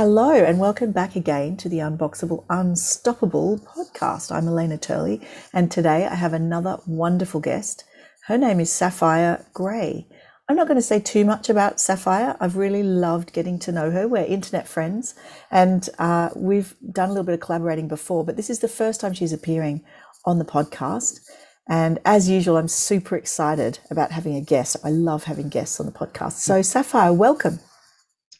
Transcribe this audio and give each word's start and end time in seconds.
Hello, 0.00 0.30
and 0.30 0.60
welcome 0.60 0.92
back 0.92 1.16
again 1.16 1.56
to 1.56 1.68
the 1.68 1.78
Unboxable 1.78 2.44
Unstoppable 2.48 3.58
podcast. 3.58 4.30
I'm 4.30 4.46
Elena 4.46 4.78
Turley, 4.78 5.20
and 5.52 5.72
today 5.72 6.06
I 6.06 6.14
have 6.14 6.32
another 6.32 6.78
wonderful 6.86 7.40
guest. 7.40 7.82
Her 8.28 8.38
name 8.38 8.60
is 8.60 8.70
Sapphire 8.70 9.44
Gray. 9.52 10.06
I'm 10.48 10.54
not 10.54 10.68
going 10.68 10.78
to 10.78 10.82
say 10.82 11.00
too 11.00 11.24
much 11.24 11.50
about 11.50 11.80
Sapphire. 11.80 12.36
I've 12.38 12.54
really 12.54 12.84
loved 12.84 13.32
getting 13.32 13.58
to 13.58 13.72
know 13.72 13.90
her. 13.90 14.06
We're 14.06 14.22
internet 14.22 14.68
friends, 14.68 15.16
and 15.50 15.88
uh, 15.98 16.28
we've 16.36 16.76
done 16.92 17.08
a 17.08 17.12
little 17.12 17.24
bit 17.24 17.34
of 17.34 17.40
collaborating 17.40 17.88
before, 17.88 18.24
but 18.24 18.36
this 18.36 18.50
is 18.50 18.60
the 18.60 18.68
first 18.68 19.00
time 19.00 19.14
she's 19.14 19.32
appearing 19.32 19.84
on 20.24 20.38
the 20.38 20.44
podcast. 20.44 21.28
And 21.68 21.98
as 22.04 22.30
usual, 22.30 22.56
I'm 22.56 22.68
super 22.68 23.16
excited 23.16 23.80
about 23.90 24.12
having 24.12 24.36
a 24.36 24.40
guest. 24.40 24.76
I 24.84 24.90
love 24.90 25.24
having 25.24 25.48
guests 25.48 25.80
on 25.80 25.86
the 25.86 25.92
podcast. 25.92 26.34
So, 26.34 26.62
Sapphire, 26.62 27.12
welcome. 27.12 27.58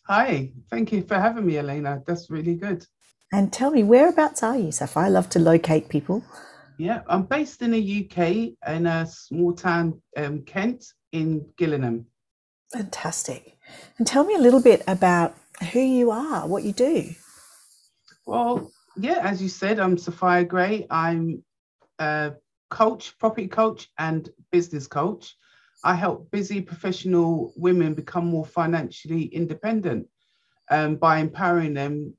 Hi, 0.08 0.50
thank 0.70 0.90
you 0.90 1.02
for 1.02 1.16
having 1.16 1.44
me, 1.44 1.58
Elena. 1.58 2.02
That's 2.06 2.30
really 2.30 2.54
good. 2.54 2.86
And 3.30 3.52
tell 3.52 3.70
me, 3.70 3.82
whereabouts 3.82 4.42
are 4.42 4.56
you, 4.56 4.72
Sapphire? 4.72 5.04
I 5.04 5.08
love 5.10 5.28
to 5.30 5.38
locate 5.38 5.90
people. 5.90 6.24
Yeah, 6.78 7.02
I'm 7.08 7.24
based 7.24 7.60
in 7.60 7.72
the 7.72 8.06
UK 8.06 8.54
in 8.74 8.86
a 8.86 9.06
small 9.06 9.52
town, 9.52 10.00
um, 10.16 10.44
Kent, 10.46 10.86
in 11.12 11.44
Gillingham. 11.58 12.06
Fantastic. 12.72 13.58
And 13.98 14.06
tell 14.06 14.24
me 14.24 14.34
a 14.34 14.38
little 14.38 14.62
bit 14.62 14.82
about 14.88 15.36
who 15.72 15.80
you 15.80 16.10
are, 16.10 16.48
what 16.48 16.62
you 16.62 16.72
do. 16.72 17.10
Well, 18.24 18.72
yeah, 18.96 19.18
as 19.22 19.42
you 19.42 19.50
said, 19.50 19.78
I'm 19.78 19.98
Sapphire 19.98 20.44
Gray. 20.44 20.86
I'm 20.88 21.44
a 21.98 22.32
coach, 22.70 23.18
property 23.18 23.48
coach, 23.48 23.90
and 23.98 24.30
business 24.52 24.86
coach. 24.86 25.36
I 25.84 25.94
help 25.94 26.30
busy 26.30 26.60
professional 26.60 27.52
women 27.56 27.94
become 27.94 28.26
more 28.26 28.44
financially 28.44 29.24
independent 29.24 30.08
um, 30.70 30.96
by 30.96 31.18
empowering 31.18 31.74
them 31.74 32.14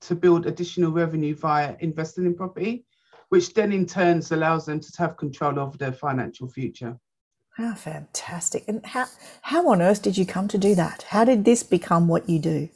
to 0.00 0.14
build 0.14 0.46
additional 0.46 0.90
revenue 0.90 1.34
via 1.34 1.76
investing 1.80 2.26
in 2.26 2.34
property, 2.34 2.84
which 3.28 3.54
then 3.54 3.72
in 3.72 3.86
turns 3.86 4.32
allows 4.32 4.66
them 4.66 4.80
to 4.80 4.92
have 4.98 5.16
control 5.16 5.58
of 5.58 5.78
their 5.78 5.92
financial 5.92 6.48
future. 6.48 6.98
How 7.56 7.74
fantastic. 7.74 8.64
And 8.66 8.84
how, 8.84 9.06
how 9.42 9.68
on 9.68 9.80
earth 9.80 10.02
did 10.02 10.18
you 10.18 10.26
come 10.26 10.48
to 10.48 10.58
do 10.58 10.74
that? 10.74 11.04
How 11.04 11.24
did 11.24 11.44
this 11.44 11.62
become 11.62 12.08
what 12.08 12.28
you 12.28 12.40
do? 12.40 12.68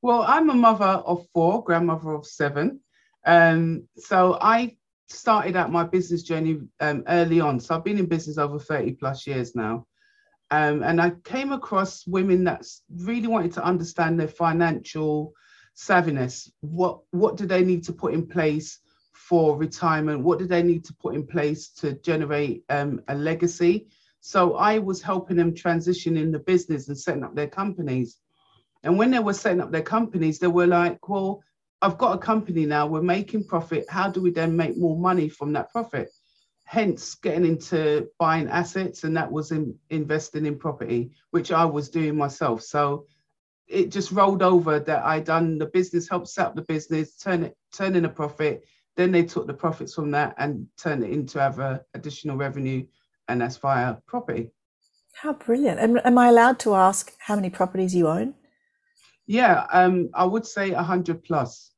Well, 0.00 0.22
I'm 0.22 0.48
a 0.48 0.54
mother 0.54 0.84
of 0.84 1.26
four, 1.34 1.64
grandmother 1.64 2.12
of 2.12 2.24
seven. 2.24 2.80
Um, 3.26 3.88
so 3.96 4.38
I 4.40 4.76
started 5.12 5.56
out 5.56 5.72
my 5.72 5.84
business 5.84 6.22
journey 6.22 6.60
um, 6.80 7.02
early 7.08 7.40
on. 7.40 7.60
So 7.60 7.74
I've 7.74 7.84
been 7.84 7.98
in 7.98 8.06
business 8.06 8.38
over 8.38 8.58
30 8.58 8.92
plus 8.92 9.26
years 9.26 9.54
now. 9.54 9.86
Um, 10.50 10.82
and 10.82 11.00
I 11.00 11.10
came 11.24 11.52
across 11.52 12.06
women 12.06 12.44
that 12.44 12.66
really 12.96 13.28
wanted 13.28 13.52
to 13.52 13.64
understand 13.64 14.18
their 14.18 14.28
financial 14.28 15.32
savviness. 15.76 16.50
What, 16.60 17.00
what 17.12 17.36
do 17.36 17.46
they 17.46 17.64
need 17.64 17.84
to 17.84 17.92
put 17.92 18.14
in 18.14 18.26
place 18.26 18.80
for 19.12 19.56
retirement? 19.56 20.24
What 20.24 20.38
do 20.38 20.46
they 20.46 20.62
need 20.62 20.84
to 20.86 20.94
put 20.94 21.14
in 21.14 21.26
place 21.26 21.68
to 21.74 21.92
generate 22.00 22.64
um, 22.68 23.00
a 23.08 23.14
legacy? 23.14 23.88
So 24.20 24.56
I 24.56 24.78
was 24.78 25.00
helping 25.00 25.36
them 25.36 25.54
transition 25.54 26.16
in 26.16 26.32
the 26.32 26.40
business 26.40 26.88
and 26.88 26.98
setting 26.98 27.24
up 27.24 27.34
their 27.34 27.48
companies. 27.48 28.18
And 28.82 28.98
when 28.98 29.10
they 29.10 29.18
were 29.18 29.34
setting 29.34 29.60
up 29.60 29.70
their 29.70 29.82
companies, 29.82 30.38
they 30.38 30.46
were 30.46 30.66
like, 30.66 31.08
well, 31.08 31.42
I've 31.82 31.98
got 31.98 32.14
a 32.14 32.18
company 32.18 32.66
now, 32.66 32.86
we're 32.86 33.02
making 33.02 33.44
profit. 33.44 33.86
How 33.88 34.10
do 34.10 34.20
we 34.20 34.30
then 34.30 34.56
make 34.56 34.76
more 34.76 34.98
money 34.98 35.28
from 35.28 35.52
that 35.54 35.70
profit? 35.72 36.10
Hence, 36.64 37.14
getting 37.14 37.46
into 37.46 38.08
buying 38.18 38.48
assets, 38.48 39.04
and 39.04 39.16
that 39.16 39.32
was 39.32 39.50
in 39.50 39.76
investing 39.88 40.46
in 40.46 40.58
property, 40.58 41.10
which 41.30 41.50
I 41.50 41.64
was 41.64 41.88
doing 41.88 42.16
myself. 42.16 42.62
So 42.62 43.06
it 43.66 43.90
just 43.90 44.12
rolled 44.12 44.42
over 44.42 44.78
that 44.78 45.04
I 45.04 45.20
done 45.20 45.58
the 45.58 45.66
business, 45.66 46.08
helped 46.08 46.28
set 46.28 46.46
up 46.46 46.54
the 46.54 46.62
business, 46.62 47.16
turn 47.16 47.44
it, 47.44 47.56
turn 47.72 47.96
in 47.96 48.04
a 48.04 48.08
profit. 48.08 48.64
Then 48.96 49.10
they 49.10 49.24
took 49.24 49.46
the 49.46 49.54
profits 49.54 49.94
from 49.94 50.10
that 50.10 50.34
and 50.36 50.66
turned 50.76 51.02
it 51.02 51.10
into 51.10 51.40
other 51.40 51.84
additional 51.94 52.36
revenue, 52.36 52.84
and 53.28 53.40
that's 53.40 53.56
via 53.56 53.96
property. 54.06 54.50
How 55.14 55.32
brilliant! 55.32 55.80
And 55.80 56.00
am 56.04 56.18
I 56.18 56.28
allowed 56.28 56.58
to 56.60 56.74
ask 56.74 57.12
how 57.18 57.36
many 57.36 57.48
properties 57.48 57.94
you 57.94 58.06
own? 58.06 58.34
Yeah, 59.26 59.66
um, 59.72 60.10
I 60.14 60.24
would 60.24 60.46
say 60.46 60.72
a 60.72 60.82
hundred 60.82 61.24
plus. 61.24 61.69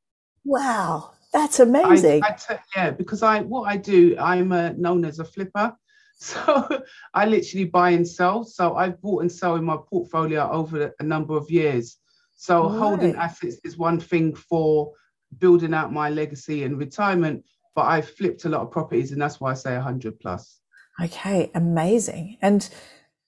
Wow, 0.45 1.13
that's 1.33 1.61
amazing. 1.61 2.23
I, 2.25 2.37
I 2.49 2.59
yeah, 2.77 2.91
because 2.91 3.23
I 3.23 3.41
what 3.41 3.69
I 3.69 3.77
do, 3.77 4.17
I'm 4.19 4.53
uh, 4.53 4.71
known 4.77 5.05
as 5.05 5.19
a 5.19 5.25
flipper. 5.25 5.77
So 6.23 6.69
I 7.15 7.27
literally 7.27 7.65
buy 7.65 7.91
and 7.91 8.07
sell. 8.07 8.45
So 8.45 8.77
I've 8.77 9.03
bought 9.03 9.23
and 9.23 9.33
sold 9.33 9.59
in 9.59 9.65
my 9.65 9.77
portfolio 9.77 10.49
over 10.53 10.95
a 11.01 11.03
number 11.03 11.37
of 11.37 11.51
years. 11.51 11.97
So 12.37 12.69
right. 12.69 12.79
holding 12.79 13.17
assets 13.17 13.57
is 13.65 13.77
one 13.77 13.99
thing 13.99 14.37
for 14.37 14.93
building 15.39 15.75
out 15.75 15.93
my 15.93 16.11
legacy 16.11 16.65
and 16.65 16.79
retirement, 16.79 17.45
but 17.75 17.83
I've 17.83 18.09
flipped 18.09 18.45
a 18.45 18.49
lot 18.49 18.61
of 18.61 18.71
properties, 18.71 19.13
and 19.13 19.21
that's 19.21 19.41
why 19.41 19.51
I 19.51 19.55
say 19.55 19.75
100 19.75 20.21
plus. 20.21 20.61
Okay, 21.03 21.51
amazing. 21.55 22.39
And 22.43 22.69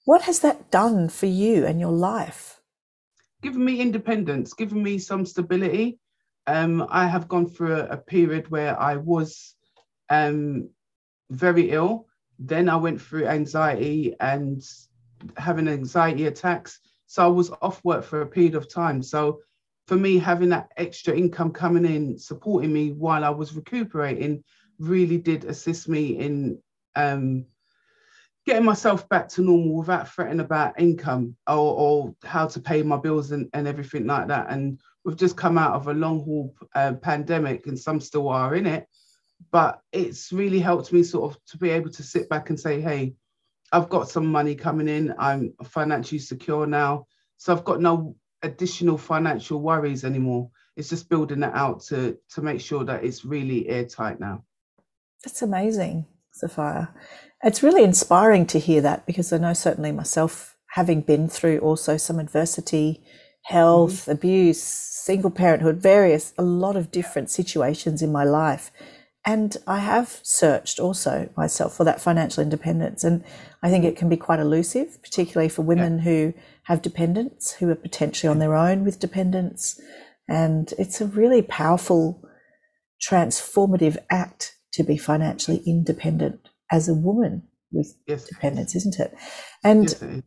what 0.04 0.22
has 0.22 0.40
that 0.40 0.70
done 0.70 1.08
for 1.08 1.26
you 1.26 1.64
and 1.64 1.80
your 1.80 1.92
life? 1.92 2.60
Given 3.42 3.64
me 3.64 3.80
independence, 3.80 4.52
given 4.54 4.82
me 4.82 4.98
some 4.98 5.26
stability. 5.26 5.98
Um, 6.46 6.86
I 6.90 7.06
have 7.06 7.28
gone 7.28 7.46
through 7.46 7.74
a, 7.74 7.86
a 7.86 7.96
period 7.96 8.50
where 8.50 8.78
I 8.78 8.96
was 8.96 9.54
um, 10.10 10.68
very 11.30 11.70
ill. 11.70 12.06
Then 12.38 12.68
I 12.68 12.76
went 12.76 13.00
through 13.00 13.26
anxiety 13.26 14.14
and 14.20 14.62
having 15.36 15.68
anxiety 15.68 16.26
attacks. 16.26 16.80
So 17.06 17.24
I 17.24 17.28
was 17.28 17.50
off 17.62 17.84
work 17.84 18.04
for 18.04 18.22
a 18.22 18.26
period 18.26 18.54
of 18.54 18.72
time. 18.72 19.02
So 19.02 19.40
for 19.86 19.96
me, 19.96 20.18
having 20.18 20.48
that 20.50 20.70
extra 20.76 21.14
income 21.16 21.52
coming 21.52 21.84
in, 21.84 22.18
supporting 22.18 22.72
me 22.72 22.92
while 22.92 23.24
I 23.24 23.30
was 23.30 23.54
recuperating, 23.54 24.42
really 24.78 25.18
did 25.18 25.44
assist 25.44 25.88
me 25.88 26.18
in 26.18 26.58
um, 26.96 27.46
getting 28.46 28.64
myself 28.64 29.08
back 29.08 29.28
to 29.28 29.42
normal 29.42 29.76
without 29.76 30.08
fretting 30.08 30.40
about 30.40 30.78
income 30.78 31.36
or, 31.46 31.54
or 31.56 32.14
how 32.24 32.46
to 32.46 32.60
pay 32.60 32.82
my 32.82 32.96
bills 32.96 33.30
and, 33.30 33.48
and 33.54 33.66
everything 33.66 34.06
like 34.06 34.28
that. 34.28 34.50
And 34.50 34.80
we've 35.04 35.16
just 35.16 35.36
come 35.36 35.56
out 35.58 35.74
of 35.74 35.88
a 35.88 35.94
long 35.94 36.24
haul 36.24 36.54
uh, 36.74 36.92
pandemic 36.94 37.66
and 37.66 37.78
some 37.78 38.00
still 38.00 38.28
are 38.28 38.54
in 38.54 38.66
it 38.66 38.86
but 39.50 39.80
it's 39.92 40.32
really 40.32 40.60
helped 40.60 40.92
me 40.92 41.02
sort 41.02 41.30
of 41.30 41.44
to 41.44 41.58
be 41.58 41.68
able 41.68 41.90
to 41.90 42.02
sit 42.02 42.28
back 42.28 42.50
and 42.50 42.58
say 42.58 42.80
hey 42.80 43.14
i've 43.74 43.88
got 43.88 44.08
some 44.08 44.26
money 44.26 44.54
coming 44.54 44.88
in. 44.88 45.14
I'm 45.18 45.52
financially 45.64 46.20
secure 46.20 46.66
now. 46.66 47.06
So 47.36 47.52
i've 47.52 47.64
got 47.64 47.80
no 47.80 48.16
additional 48.42 48.98
financial 48.98 49.60
worries 49.60 50.04
anymore. 50.04 50.50
It's 50.76 50.88
just 50.88 51.08
building 51.08 51.40
that 51.40 51.54
out 51.54 51.80
to 51.86 52.16
to 52.30 52.42
make 52.42 52.60
sure 52.60 52.84
that 52.84 53.04
it's 53.04 53.24
really 53.24 53.68
airtight 53.68 54.20
now. 54.20 54.44
That's 55.24 55.42
amazing 55.42 56.06
sapphire 56.34 56.88
it's 57.42 57.62
really 57.62 57.84
inspiring 57.84 58.46
to 58.46 58.58
hear 58.58 58.80
that 58.80 59.06
because 59.06 59.32
i 59.32 59.38
know 59.38 59.52
certainly 59.52 59.92
myself 59.92 60.56
having 60.72 61.00
been 61.00 61.28
through 61.28 61.58
also 61.58 61.96
some 61.96 62.18
adversity 62.18 63.02
health 63.44 64.02
mm-hmm. 64.02 64.10
abuse 64.12 64.84
single 65.04 65.30
parenthood, 65.30 65.76
various, 65.76 66.32
a 66.38 66.42
lot 66.42 66.76
of 66.76 66.90
different 66.90 67.28
situations 67.28 68.00
in 68.00 68.10
my 68.10 68.24
life. 68.24 68.70
And 69.26 69.54
I 69.66 69.78
have 69.80 70.18
searched 70.22 70.80
also 70.80 71.28
myself 71.36 71.76
for 71.76 71.84
that 71.84 72.00
financial 72.00 72.42
independence. 72.42 73.04
And 73.04 73.22
I 73.62 73.68
think 73.68 73.84
it 73.84 73.96
can 73.96 74.08
be 74.08 74.16
quite 74.16 74.40
elusive, 74.40 75.02
particularly 75.02 75.50
for 75.50 75.60
women 75.60 75.98
yeah. 75.98 76.04
who 76.04 76.34
have 76.64 76.80
dependents, 76.80 77.52
who 77.52 77.68
are 77.68 77.74
potentially 77.74 78.30
on 78.30 78.38
their 78.38 78.54
own 78.54 78.82
with 78.82 78.98
dependents. 78.98 79.78
And 80.26 80.72
it's 80.78 81.02
a 81.02 81.06
really 81.06 81.42
powerful, 81.42 82.22
transformative 83.06 83.98
act 84.10 84.53
to 84.74 84.84
be 84.84 84.96
financially 84.96 85.62
independent 85.66 86.48
as 86.70 86.88
a 86.88 86.94
woman 86.94 87.42
with 87.72 87.94
yes. 88.06 88.24
dependents, 88.24 88.74
isn't 88.74 88.98
it? 88.98 89.14
And 89.62 89.84
yes, 89.84 90.22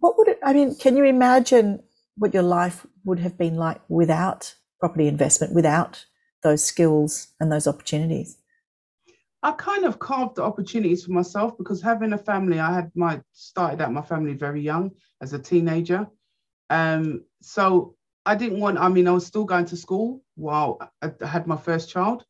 what 0.00 0.16
would 0.18 0.28
it, 0.28 0.38
I 0.42 0.52
mean, 0.52 0.74
can 0.76 0.96
you 0.96 1.04
imagine 1.04 1.82
what 2.16 2.34
your 2.34 2.42
life 2.42 2.86
would 3.04 3.18
have 3.20 3.38
been 3.38 3.56
like 3.56 3.80
without 3.88 4.54
property 4.80 5.06
investment, 5.06 5.54
without 5.54 6.04
those 6.42 6.64
skills 6.64 7.28
and 7.38 7.52
those 7.52 7.66
opportunities? 7.66 8.38
I 9.42 9.52
kind 9.52 9.84
of 9.84 9.98
carved 9.98 10.36
the 10.36 10.42
opportunities 10.42 11.04
for 11.04 11.12
myself 11.12 11.56
because 11.56 11.80
having 11.80 12.12
a 12.12 12.18
family, 12.18 12.60
I 12.60 12.74
had 12.74 12.90
my 12.94 13.22
started 13.32 13.80
out 13.80 13.92
my 13.92 14.02
family 14.02 14.34
very 14.34 14.60
young 14.60 14.90
as 15.22 15.32
a 15.32 15.38
teenager. 15.38 16.06
Um, 16.68 17.24
so 17.40 17.96
I 18.26 18.34
didn't 18.34 18.60
want, 18.60 18.78
I 18.78 18.88
mean, 18.88 19.08
I 19.08 19.12
was 19.12 19.26
still 19.26 19.44
going 19.44 19.64
to 19.66 19.76
school 19.76 20.22
while 20.34 20.78
I 21.00 21.26
had 21.26 21.46
my 21.46 21.56
first 21.56 21.88
child. 21.88 22.24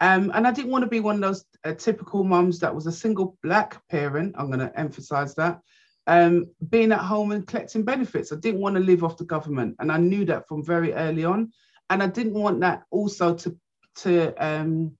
Um, 0.00 0.32
and 0.34 0.46
I 0.46 0.52
didn't 0.52 0.70
want 0.70 0.82
to 0.82 0.90
be 0.90 1.00
one 1.00 1.16
of 1.16 1.20
those 1.20 1.44
uh, 1.64 1.74
typical 1.74 2.24
mums 2.24 2.58
that 2.60 2.74
was 2.74 2.86
a 2.86 2.92
single 2.92 3.36
black 3.42 3.86
parent. 3.88 4.34
I'm 4.38 4.46
going 4.46 4.60
to 4.60 4.78
emphasize 4.78 5.34
that 5.34 5.60
um, 6.06 6.46
being 6.70 6.92
at 6.92 7.00
home 7.00 7.32
and 7.32 7.46
collecting 7.46 7.84
benefits. 7.84 8.32
I 8.32 8.36
didn't 8.36 8.60
want 8.60 8.76
to 8.76 8.80
live 8.80 9.04
off 9.04 9.16
the 9.16 9.24
government, 9.24 9.76
and 9.78 9.92
I 9.92 9.98
knew 9.98 10.24
that 10.26 10.48
from 10.48 10.64
very 10.64 10.92
early 10.92 11.24
on. 11.24 11.52
And 11.90 12.02
I 12.02 12.06
didn't 12.06 12.34
want 12.34 12.60
that 12.60 12.82
also 12.90 13.34
to 13.36 13.56
to 13.96 14.32
um, 14.44 14.96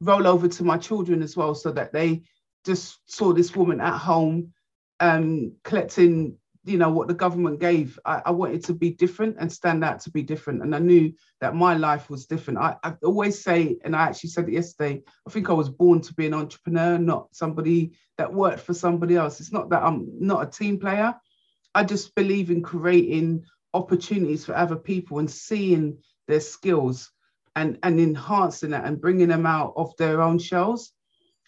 roll 0.00 0.26
over 0.26 0.48
to 0.48 0.64
my 0.64 0.78
children 0.78 1.22
as 1.22 1.36
well, 1.36 1.54
so 1.54 1.70
that 1.72 1.92
they 1.92 2.22
just 2.64 2.98
saw 3.06 3.32
this 3.32 3.54
woman 3.54 3.80
at 3.80 3.96
home 3.96 4.52
um, 5.00 5.52
collecting 5.64 6.38
you 6.64 6.78
know 6.78 6.90
what 6.90 7.08
the 7.08 7.14
government 7.14 7.58
gave 7.58 7.98
I, 8.04 8.22
I, 8.26 8.30
wanted 8.30 8.64
to 8.64 8.74
be 8.74 8.90
different 8.90 9.36
and 9.38 9.50
stand 9.50 9.82
out 9.84 10.00
to 10.00 10.10
be 10.10 10.22
different. 10.22 10.62
And 10.62 10.74
i 10.74 10.78
knew 10.78 11.12
that 11.40 11.56
my 11.56 11.74
life 11.74 12.08
was 12.08 12.26
different. 12.26 12.60
I, 12.60 12.76
I 12.82 12.94
always 13.02 13.42
say 13.42 13.78
and 13.84 13.96
i 13.96 14.02
actually 14.02 14.30
said 14.30 14.48
it 14.48 14.54
yesterday 14.54 15.02
i 15.26 15.30
think 15.30 15.50
i 15.50 15.52
was 15.52 15.68
born 15.68 16.00
to 16.02 16.14
be 16.14 16.26
an 16.26 16.34
entrepreneur 16.34 16.98
not 16.98 17.34
somebody 17.34 17.92
that 18.18 18.32
worked 18.32 18.60
for 18.60 18.74
somebody 18.74 19.16
else. 19.16 19.40
It's 19.40 19.52
not 19.52 19.70
that 19.70 19.82
i'm 19.82 20.08
not 20.20 20.46
a 20.46 20.50
team 20.50 20.78
player. 20.78 21.14
I 21.74 21.84
just 21.84 22.14
believe 22.14 22.50
in 22.50 22.62
creating 22.62 23.44
opportunities 23.74 24.44
for 24.44 24.54
other 24.54 24.76
people 24.76 25.18
and 25.18 25.30
seeing 25.30 25.98
their 26.28 26.40
skills 26.40 27.10
and 27.56 27.78
and 27.82 28.00
enhancing 28.00 28.70
that 28.70 28.84
and 28.84 29.00
bringing 29.00 29.28
them 29.28 29.46
out 29.46 29.72
of 29.76 29.96
their 29.96 30.22
own 30.22 30.38
shells. 30.38 30.92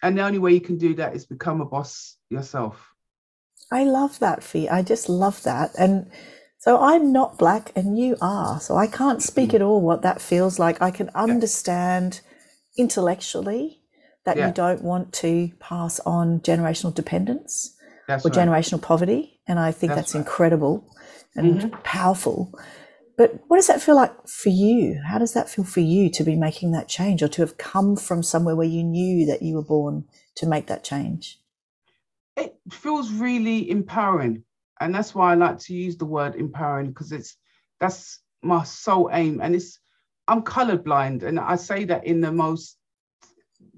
And 0.01 0.17
the 0.17 0.23
only 0.23 0.39
way 0.39 0.53
you 0.53 0.61
can 0.61 0.77
do 0.77 0.95
that 0.95 1.15
is 1.15 1.25
become 1.25 1.61
a 1.61 1.65
boss 1.65 2.17
yourself 2.29 2.94
I 3.71 3.83
love 3.83 4.19
that 4.19 4.43
feat. 4.43 4.69
I 4.69 4.81
just 4.81 5.09
love 5.09 5.43
that. 5.43 5.71
And 5.77 6.09
so 6.59 6.81
I'm 6.81 7.11
not 7.11 7.37
black 7.37 7.71
and 7.75 7.97
you 7.97 8.17
are. 8.21 8.59
So 8.59 8.75
I 8.75 8.87
can't 8.87 9.21
speak 9.21 9.51
mm. 9.51 9.55
at 9.55 9.61
all 9.61 9.81
what 9.81 10.01
that 10.01 10.21
feels 10.21 10.59
like. 10.59 10.81
I 10.81 10.91
can 10.91 11.09
understand 11.13 12.21
yeah. 12.75 12.83
intellectually 12.83 13.81
that 14.25 14.37
yeah. 14.37 14.47
you 14.47 14.53
don't 14.53 14.83
want 14.83 15.13
to 15.13 15.51
pass 15.59 15.99
on 16.01 16.39
generational 16.39 16.93
dependence 16.93 17.75
that's 18.07 18.25
or 18.25 18.29
right. 18.29 18.47
generational 18.47 18.81
poverty. 18.81 19.39
And 19.47 19.59
I 19.59 19.71
think 19.71 19.91
that's, 19.91 20.13
that's 20.13 20.15
right. 20.15 20.21
incredible 20.21 20.89
and 21.35 21.61
mm-hmm. 21.61 21.81
powerful. 21.83 22.51
But 23.17 23.39
what 23.47 23.57
does 23.57 23.67
that 23.67 23.81
feel 23.81 23.95
like 23.95 24.27
for 24.27 24.49
you? 24.49 24.99
How 25.05 25.19
does 25.19 25.33
that 25.33 25.49
feel 25.49 25.63
for 25.63 25.79
you 25.79 26.09
to 26.11 26.23
be 26.23 26.35
making 26.35 26.71
that 26.71 26.87
change 26.87 27.23
or 27.23 27.27
to 27.29 27.41
have 27.41 27.57
come 27.57 27.95
from 27.95 28.23
somewhere 28.23 28.55
where 28.55 28.67
you 28.67 28.83
knew 28.83 29.25
that 29.27 29.41
you 29.41 29.55
were 29.55 29.63
born 29.63 30.05
to 30.35 30.45
make 30.45 30.67
that 30.67 30.83
change? 30.83 31.39
It 32.37 32.55
feels 32.71 33.11
really 33.11 33.69
empowering. 33.69 34.43
And 34.79 34.93
that's 34.93 35.15
why 35.15 35.31
I 35.31 35.35
like 35.35 35.59
to 35.59 35.73
use 35.73 35.97
the 35.97 36.05
word 36.05 36.35
empowering 36.35 36.87
because 36.89 37.11
it's 37.11 37.37
that's 37.79 38.19
my 38.41 38.63
sole 38.63 39.09
aim. 39.13 39.39
And 39.41 39.55
it's 39.55 39.79
I'm 40.27 40.41
colorblind, 40.41 41.23
and 41.23 41.39
I 41.39 41.55
say 41.55 41.85
that 41.85 42.05
in 42.05 42.19
the 42.19 42.31
most 42.31 42.77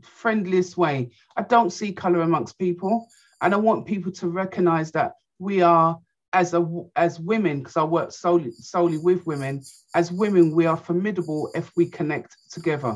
friendliest 0.01 0.77
way. 0.77 1.11
I 1.35 1.43
don't 1.43 1.71
see 1.71 1.91
color 1.91 2.21
amongst 2.21 2.57
people, 2.57 3.07
and 3.41 3.53
I 3.53 3.57
want 3.57 3.85
people 3.85 4.11
to 4.13 4.29
recognize 4.29 4.91
that 4.93 5.13
we 5.39 5.61
are 5.61 5.99
as 6.33 6.53
a 6.53 6.65
as 6.95 7.19
women 7.19 7.59
because 7.59 7.77
I 7.77 7.83
work 7.83 8.11
solely 8.11 8.51
solely 8.51 8.97
with 8.97 9.25
women. 9.25 9.61
As 9.93 10.11
women, 10.11 10.55
we 10.55 10.65
are 10.65 10.77
formidable 10.77 11.51
if 11.53 11.71
we 11.75 11.85
connect 11.85 12.37
together. 12.51 12.95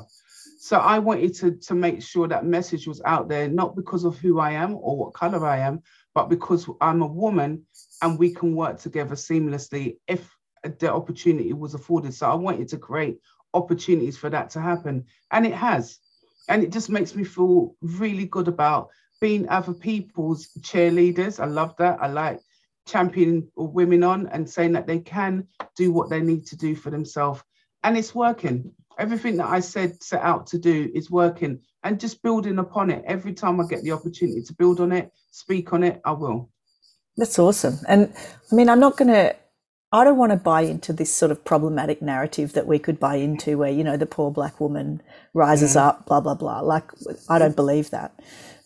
So 0.64 0.78
I 0.78 1.00
wanted 1.00 1.34
to, 1.38 1.54
to 1.54 1.74
make 1.74 2.04
sure 2.04 2.28
that 2.28 2.46
message 2.46 2.86
was 2.86 3.02
out 3.04 3.28
there, 3.28 3.48
not 3.48 3.76
because 3.76 4.04
of 4.04 4.20
who 4.20 4.40
I 4.40 4.52
am 4.52 4.76
or 4.76 4.96
what 4.96 5.16
color 5.16 5.44
I 5.44 5.58
am, 5.58 5.82
but 6.14 6.30
because 6.30 6.70
I'm 6.80 7.02
a 7.02 7.08
woman 7.08 7.64
and 8.04 8.20
we 8.20 8.32
can 8.32 8.56
work 8.56 8.80
together 8.80 9.16
seamlessly 9.16 9.98
if 10.08 10.32
the 10.78 10.94
opportunity 10.94 11.52
was 11.54 11.74
afforded. 11.74 12.14
So 12.14 12.30
I 12.30 12.36
wanted 12.36 12.68
to 12.68 12.78
create 12.78 13.18
opportunities 13.56 14.20
for 14.20 14.30
that 14.30 14.52
to 14.52 14.62
happen. 14.62 15.06
And 15.32 15.48
it 15.48 15.56
has. 15.56 15.98
And 16.48 16.62
it 16.64 16.72
just 16.72 16.92
makes 16.92 17.16
me 17.16 17.24
feel 17.24 17.76
really 17.82 18.26
good 18.26 18.48
about 18.48 18.90
being 19.20 19.50
other 19.50 19.74
people's 19.74 20.50
cheerleaders. 20.60 21.40
I 21.40 21.48
love 21.48 21.76
that. 21.78 21.98
I 22.00 22.06
like 22.06 22.40
championing 22.88 23.48
women 23.56 24.04
on 24.04 24.28
and 24.28 24.48
saying 24.48 24.74
that 24.74 24.86
they 24.86 25.00
can 25.00 25.48
do 25.76 25.92
what 25.92 26.12
they 26.12 26.22
need 26.22 26.46
to 26.48 26.56
do 26.56 26.76
for 26.76 26.92
themselves. 26.92 27.42
And 27.84 27.98
it's 27.98 28.14
working 28.14 28.74
everything 28.98 29.38
that 29.38 29.48
I 29.48 29.60
said 29.60 30.02
set 30.04 30.22
out 30.22 30.48
to 30.48 30.60
do 30.60 30.90
is 30.94 31.10
working 31.10 31.60
and 31.84 32.00
just 32.00 32.22
building 32.22 32.60
upon 32.60 32.90
it. 32.90 33.04
Every 33.08 33.34
time 33.34 33.60
I 33.60 33.68
get 33.68 33.84
the 33.84 33.92
opportunity 33.92 34.42
to 34.44 34.54
build 34.54 34.80
on 34.80 34.92
it, 34.92 35.12
speak 35.32 35.74
on 35.74 35.84
it, 35.84 36.02
I 36.06 36.12
will. 36.12 36.50
That's 37.18 37.40
awesome. 37.40 37.80
And 37.88 38.14
I 38.52 38.56
mean, 38.56 38.70
I'm 38.70 38.80
not 38.80 38.98
going 38.98 39.10
to, 39.10 39.36
I 39.92 40.04
don't 40.04 40.18
want 40.18 40.32
to 40.32 40.38
buy 40.38 40.62
into 40.62 40.94
this 40.94 41.14
sort 41.14 41.32
of 41.32 41.44
problematic 41.44 42.02
narrative 42.02 42.54
that 42.54 42.68
we 42.68 42.80
could 42.80 43.00
buy 43.00 43.16
into 43.16 43.58
where, 43.58 43.72
you 43.72 43.84
know, 43.84 43.98
the 43.98 44.06
poor 44.06 44.32
black 44.32 44.62
woman 44.62 45.02
rises 45.34 45.76
mm. 45.76 45.82
up, 45.82 46.06
blah, 46.06 46.22
blah, 46.22 46.36
blah. 46.36 46.62
Like, 46.62 46.90
I 47.30 47.40
don't 47.40 47.56
believe 47.56 47.90
that. 47.90 48.18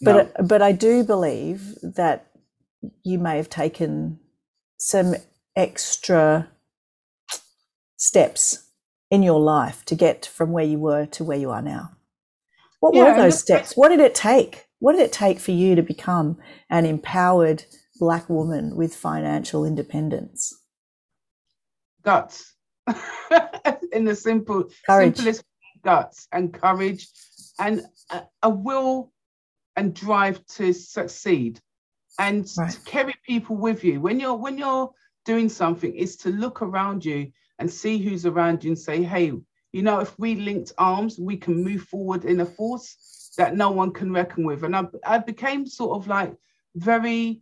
But, 0.01 0.37
no. 0.39 0.47
but 0.47 0.61
I 0.61 0.71
do 0.71 1.03
believe 1.03 1.75
that 1.81 2.27
you 3.03 3.17
may 3.17 3.37
have 3.37 3.49
taken 3.49 4.19
some 4.77 5.15
extra 5.55 6.49
steps 7.97 8.64
in 9.09 9.23
your 9.23 9.39
life 9.39 9.85
to 9.85 9.95
get 9.95 10.25
from 10.25 10.51
where 10.51 10.65
you 10.65 10.79
were 10.79 11.05
to 11.07 11.23
where 11.23 11.37
you 11.37 11.51
are 11.51 11.61
now? 11.61 11.91
What 12.79 12.93
yeah, 12.93 13.11
were 13.11 13.23
those 13.23 13.39
steps? 13.39 13.75
What 13.75 13.89
did 13.89 13.99
it 13.99 14.15
take? 14.15 14.65
What 14.79 14.93
did 14.93 15.01
it 15.01 15.11
take 15.11 15.39
for 15.39 15.51
you 15.51 15.75
to 15.75 15.81
become 15.81 16.37
an 16.69 16.85
empowered 16.85 17.63
black 17.99 18.29
woman 18.29 18.75
with 18.75 18.95
financial 18.95 19.65
independence? 19.65 20.53
Guts. 22.03 22.53
in 23.91 24.05
the 24.05 24.15
simple, 24.15 24.69
courage. 24.85 25.15
simplest 25.15 25.43
guts 25.83 26.27
and 26.31 26.53
courage 26.53 27.07
and 27.59 27.81
a, 28.11 28.23
a 28.43 28.49
will 28.49 29.11
and 29.75 29.93
drive 29.93 30.45
to 30.47 30.73
succeed 30.73 31.59
and 32.19 32.49
right. 32.57 32.71
to 32.71 32.79
carry 32.81 33.15
people 33.25 33.55
with 33.55 33.83
you 33.83 33.99
when 33.99 34.19
you're 34.19 34.35
when 34.35 34.57
you're 34.57 34.91
doing 35.25 35.49
something 35.49 35.93
is 35.93 36.15
to 36.15 36.29
look 36.29 36.61
around 36.61 37.03
you 37.03 37.31
and 37.59 37.71
see 37.71 37.97
who's 37.97 38.25
around 38.25 38.63
you 38.63 38.71
and 38.71 38.79
say, 38.79 39.03
hey, 39.03 39.31
you 39.71 39.81
know, 39.81 39.99
if 39.99 40.17
we 40.17 40.35
linked 40.35 40.71
arms, 40.77 41.19
we 41.19 41.37
can 41.37 41.63
move 41.63 41.83
forward 41.83 42.25
in 42.25 42.41
a 42.41 42.45
force 42.45 43.33
that 43.37 43.55
no 43.55 43.71
one 43.71 43.91
can 43.91 44.11
reckon 44.11 44.45
with. 44.45 44.63
And 44.63 44.75
I, 44.75 44.85
I 45.05 45.17
became 45.17 45.65
sort 45.65 45.97
of 45.97 46.07
like 46.07 46.33
very 46.75 47.41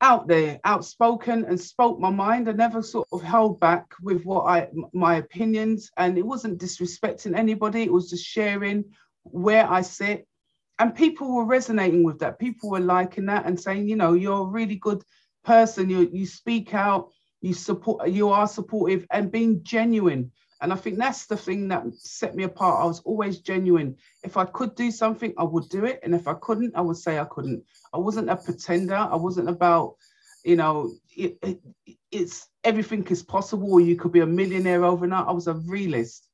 out 0.00 0.28
there, 0.28 0.58
outspoken, 0.64 1.44
and 1.44 1.60
spoke 1.60 2.00
my 2.00 2.10
mind. 2.10 2.48
I 2.48 2.52
never 2.52 2.82
sort 2.82 3.08
of 3.12 3.22
held 3.22 3.60
back 3.60 3.92
with 4.00 4.24
what 4.24 4.46
I 4.46 4.68
my 4.92 5.16
opinions, 5.16 5.90
and 5.96 6.16
it 6.16 6.24
wasn't 6.24 6.60
disrespecting 6.60 7.36
anybody. 7.36 7.82
It 7.82 7.92
was 7.92 8.08
just 8.08 8.24
sharing 8.24 8.84
where 9.24 9.70
I 9.70 9.82
sit, 9.82 10.26
and 10.78 10.94
people 10.94 11.34
were 11.34 11.44
resonating 11.44 12.02
with 12.02 12.18
that. 12.20 12.38
People 12.38 12.70
were 12.70 12.80
liking 12.80 13.26
that 13.26 13.44
and 13.44 13.60
saying, 13.60 13.88
you 13.88 13.96
know, 13.96 14.14
you're 14.14 14.46
a 14.46 14.50
really 14.50 14.76
good 14.76 15.02
person. 15.44 15.90
You 15.90 16.08
you 16.12 16.24
speak 16.24 16.74
out 16.74 17.10
you 17.40 17.54
support 17.54 18.08
you 18.08 18.28
are 18.28 18.46
supportive 18.46 19.06
and 19.10 19.32
being 19.32 19.62
genuine. 19.62 20.30
And 20.62 20.72
i 20.72 20.76
think 20.76 20.98
that's 20.98 21.26
the 21.26 21.36
thing 21.36 21.68
that 21.68 21.84
set 21.94 22.34
me 22.34 22.44
apart. 22.44 22.82
I 22.82 22.86
was 22.86 23.00
always 23.00 23.40
genuine. 23.40 23.96
If 24.22 24.36
i 24.36 24.44
could 24.44 24.74
do 24.74 24.90
something 24.90 25.32
i 25.38 25.44
would 25.44 25.68
do 25.68 25.84
it. 25.84 26.00
And 26.02 26.14
if 26.14 26.28
i 26.28 26.34
couldn't 26.34 26.76
i 26.76 26.80
would 26.80 26.96
say 26.96 27.18
i 27.18 27.24
couldn't. 27.24 27.64
I 27.92 27.98
wasn't 27.98 28.30
a 28.30 28.36
pretender. 28.36 28.96
I 28.96 29.16
wasn't 29.16 29.48
about 29.48 29.96
you 30.44 30.56
know 30.56 30.92
it, 31.16 31.38
it, 31.42 31.60
it's 32.10 32.48
everything 32.64 33.06
is 33.08 33.22
possible. 33.22 33.80
You 33.80 33.96
could 33.96 34.12
be 34.12 34.20
a 34.20 34.26
millionaire 34.26 34.84
overnight. 34.84 35.26
I 35.26 35.32
was 35.32 35.46
a 35.46 35.54
realist. 35.54 36.26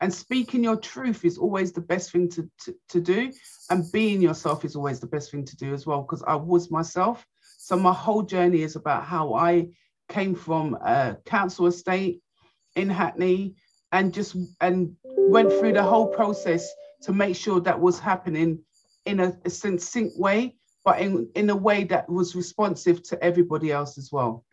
And 0.00 0.14
speaking 0.14 0.62
your 0.62 0.76
truth 0.76 1.24
is 1.24 1.38
always 1.38 1.72
the 1.72 1.80
best 1.80 2.12
thing 2.12 2.28
to, 2.30 2.48
to, 2.64 2.74
to 2.90 3.00
do. 3.00 3.32
And 3.68 3.90
being 3.90 4.22
yourself 4.22 4.64
is 4.64 4.76
always 4.76 5.00
the 5.00 5.08
best 5.08 5.32
thing 5.32 5.44
to 5.44 5.56
do 5.56 5.74
as 5.74 5.86
well 5.86 6.02
because 6.02 6.22
i 6.22 6.34
was 6.34 6.70
myself. 6.70 7.26
So 7.58 7.76
my 7.76 7.92
whole 7.92 8.22
journey 8.22 8.62
is 8.62 8.76
about 8.76 9.04
how 9.04 9.34
i 9.34 9.68
came 10.08 10.34
from 10.34 10.74
a 10.74 11.16
council 11.24 11.66
estate 11.66 12.20
in 12.76 12.88
Hackney 12.88 13.54
and 13.92 14.12
just 14.12 14.36
and 14.60 14.94
went 15.04 15.50
through 15.52 15.72
the 15.72 15.82
whole 15.82 16.06
process 16.06 16.68
to 17.02 17.12
make 17.12 17.36
sure 17.36 17.60
that 17.60 17.78
was 17.78 17.98
happening 17.98 18.60
in 19.06 19.20
a, 19.20 19.36
a 19.44 19.50
succinct 19.50 20.18
way, 20.18 20.54
but 20.84 21.00
in, 21.00 21.28
in 21.34 21.48
a 21.50 21.56
way 21.56 21.84
that 21.84 22.08
was 22.08 22.34
responsive 22.34 23.02
to 23.04 23.22
everybody 23.22 23.72
else 23.72 23.96
as 23.96 24.10
well. 24.12 24.44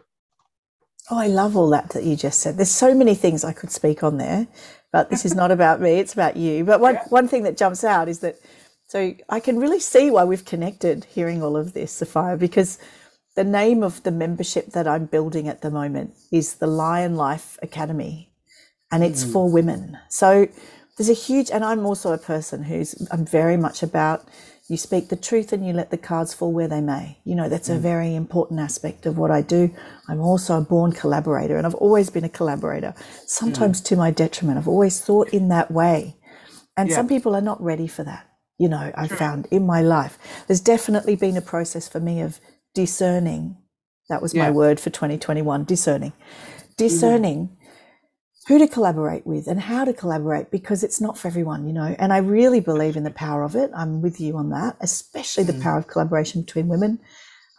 Oh, 1.11 1.17
I 1.17 1.27
love 1.27 1.55
all 1.55 1.69
that 1.69 1.89
that 1.89 2.03
you 2.03 2.15
just 2.15 2.39
said. 2.39 2.57
There's 2.57 2.71
so 2.71 2.95
many 2.95 3.13
things 3.13 3.43
I 3.43 3.53
could 3.53 3.71
speak 3.71 4.03
on 4.03 4.17
there, 4.17 4.47
but 4.91 5.09
this 5.09 5.25
is 5.25 5.35
not 5.35 5.51
about 5.51 5.81
me, 5.81 5.99
it's 5.99 6.13
about 6.13 6.35
you. 6.37 6.63
But 6.63 6.79
one, 6.79 6.95
yeah. 6.95 7.03
one 7.09 7.27
thing 7.27 7.43
that 7.43 7.57
jumps 7.57 7.83
out 7.83 8.07
is 8.07 8.19
that 8.19 8.37
so 8.87 9.15
I 9.29 9.39
can 9.39 9.57
really 9.57 9.79
see 9.79 10.11
why 10.11 10.23
we've 10.23 10.45
connected 10.45 11.05
hearing 11.05 11.43
all 11.43 11.57
of 11.57 11.73
this, 11.73 11.91
Sophia, 11.91 12.37
because 12.37 12.77
the 13.35 13.43
name 13.43 13.83
of 13.83 14.03
the 14.03 14.11
membership 14.11 14.71
that 14.71 14.87
I'm 14.87 15.05
building 15.05 15.47
at 15.47 15.61
the 15.61 15.71
moment 15.71 16.13
is 16.31 16.55
the 16.55 16.67
Lion 16.67 17.15
Life 17.15 17.57
Academy, 17.61 18.31
and 18.91 19.03
it's 19.03 19.23
mm. 19.23 19.33
for 19.33 19.51
women. 19.51 19.97
So 20.09 20.47
there's 20.97 21.09
a 21.09 21.13
huge, 21.13 21.51
and 21.51 21.63
I'm 21.63 21.85
also 21.85 22.13
a 22.13 22.17
person 22.17 22.63
who's, 22.63 22.95
I'm 23.11 23.25
very 23.25 23.57
much 23.57 23.83
about 23.83 24.25
you 24.67 24.77
speak 24.77 25.09
the 25.09 25.15
truth 25.15 25.53
and 25.53 25.67
you 25.67 25.73
let 25.73 25.91
the 25.91 25.97
cards 25.97 26.33
fall 26.33 26.51
where 26.51 26.67
they 26.67 26.81
may. 26.81 27.19
You 27.23 27.35
know, 27.35 27.49
that's 27.49 27.69
mm. 27.69 27.75
a 27.75 27.79
very 27.79 28.15
important 28.15 28.59
aspect 28.59 29.05
of 29.05 29.17
what 29.17 29.29
I 29.29 29.41
do. 29.41 29.69
I'm 30.07 30.21
also 30.21 30.57
a 30.57 30.61
born 30.61 30.91
collaborator, 30.93 31.57
and 31.57 31.67
I've 31.67 31.75
always 31.75 32.09
been 32.09 32.23
a 32.23 32.29
collaborator, 32.29 32.95
sometimes 33.25 33.81
mm. 33.81 33.85
to 33.85 33.95
my 33.97 34.11
detriment. 34.11 34.57
I've 34.57 34.67
always 34.67 35.01
thought 35.01 35.29
in 35.29 35.49
that 35.49 35.71
way. 35.71 36.15
And 36.77 36.89
yeah. 36.89 36.95
some 36.95 37.07
people 37.07 37.35
are 37.35 37.41
not 37.41 37.61
ready 37.61 37.87
for 37.87 38.03
that. 38.03 38.27
You 38.57 38.69
know, 38.69 38.91
I've 38.95 39.11
found 39.11 39.47
in 39.51 39.65
my 39.65 39.81
life. 39.81 40.17
There's 40.47 40.61
definitely 40.61 41.17
been 41.17 41.35
a 41.35 41.41
process 41.41 41.89
for 41.89 41.99
me 41.99 42.21
of 42.21 42.39
discerning. 42.75 43.57
That 44.09 44.21
was 44.21 44.35
my 44.35 44.51
word 44.51 44.79
for 44.79 44.91
2021 44.91 45.63
discerning. 45.63 46.13
Discerning 46.77 47.47
mm-hmm. 47.47 48.53
who 48.53 48.59
to 48.59 48.67
collaborate 48.67 49.25
with 49.25 49.47
and 49.47 49.61
how 49.61 49.83
to 49.85 49.93
collaborate 49.93 50.51
because 50.51 50.83
it's 50.83 51.01
not 51.01 51.17
for 51.17 51.27
everyone, 51.27 51.65
you 51.65 51.73
know. 51.73 51.95
And 51.97 52.13
I 52.13 52.17
really 52.17 52.59
believe 52.59 52.95
in 52.95 53.03
the 53.03 53.09
power 53.09 53.43
of 53.43 53.55
it. 53.55 53.71
I'm 53.75 54.03
with 54.03 54.21
you 54.21 54.37
on 54.37 54.51
that, 54.51 54.77
especially 54.79 55.45
the 55.45 55.53
mm. 55.53 55.63
power 55.63 55.79
of 55.79 55.87
collaboration 55.87 56.41
between 56.41 56.67
women. 56.67 56.99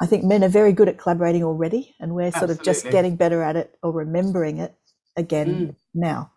I 0.00 0.06
think 0.06 0.22
men 0.22 0.44
are 0.44 0.48
very 0.48 0.72
good 0.72 0.88
at 0.88 0.98
collaborating 0.98 1.42
already, 1.42 1.96
and 1.98 2.14
we're 2.14 2.30
sort 2.30 2.50
of 2.50 2.62
just 2.62 2.88
getting 2.90 3.16
better 3.16 3.42
at 3.42 3.56
it 3.56 3.76
or 3.82 3.90
remembering 3.90 4.58
it 4.58 4.74
again 5.16 5.48
Mm. 5.48 5.76
now. 5.94 6.30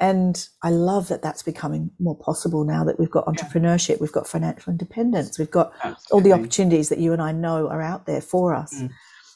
And 0.00 0.48
I 0.62 0.70
love 0.70 1.08
that 1.08 1.22
that's 1.22 1.42
becoming 1.42 1.90
more 1.98 2.16
possible 2.16 2.64
now 2.64 2.84
that 2.84 2.98
we've 3.00 3.10
got 3.10 3.24
Yeah. 3.26 3.32
entrepreneurship, 3.34 4.00
we've 4.00 4.12
got 4.12 4.28
financial 4.28 4.70
independence, 4.70 5.38
we've 5.38 5.50
got 5.50 5.72
all 6.12 6.20
the 6.20 6.32
opportunities 6.32 6.88
that 6.90 6.98
you 6.98 7.12
and 7.12 7.20
I 7.20 7.32
know 7.32 7.68
are 7.68 7.82
out 7.82 8.06
there 8.06 8.20
for 8.20 8.54
us. 8.54 8.72
Mm. 8.74 8.90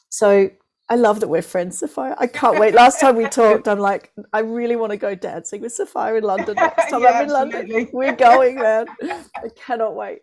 So 0.08 0.50
I 0.88 0.96
love 0.96 1.20
that 1.20 1.28
we're 1.28 1.42
friends, 1.42 1.78
Sophia. 1.78 2.14
I 2.18 2.26
can't 2.26 2.58
wait. 2.60 2.74
Last 2.74 3.00
time 3.00 3.16
we 3.16 3.26
talked, 3.26 3.66
I'm 3.66 3.78
like, 3.78 4.12
I 4.32 4.40
really 4.40 4.76
want 4.76 4.90
to 4.90 4.98
go 4.98 5.14
dancing 5.14 5.62
with 5.62 5.72
Sophia 5.72 6.16
in 6.16 6.22
London 6.24 6.54
next 6.54 6.76
time 6.90 7.02
Yeah, 7.02 7.08
I'm 7.10 7.24
in 7.24 7.30
London. 7.30 7.88
We're 7.92 8.14
going, 8.14 8.56
man. 8.56 8.86
I 9.02 9.48
cannot 9.56 9.96
wait. 9.96 10.20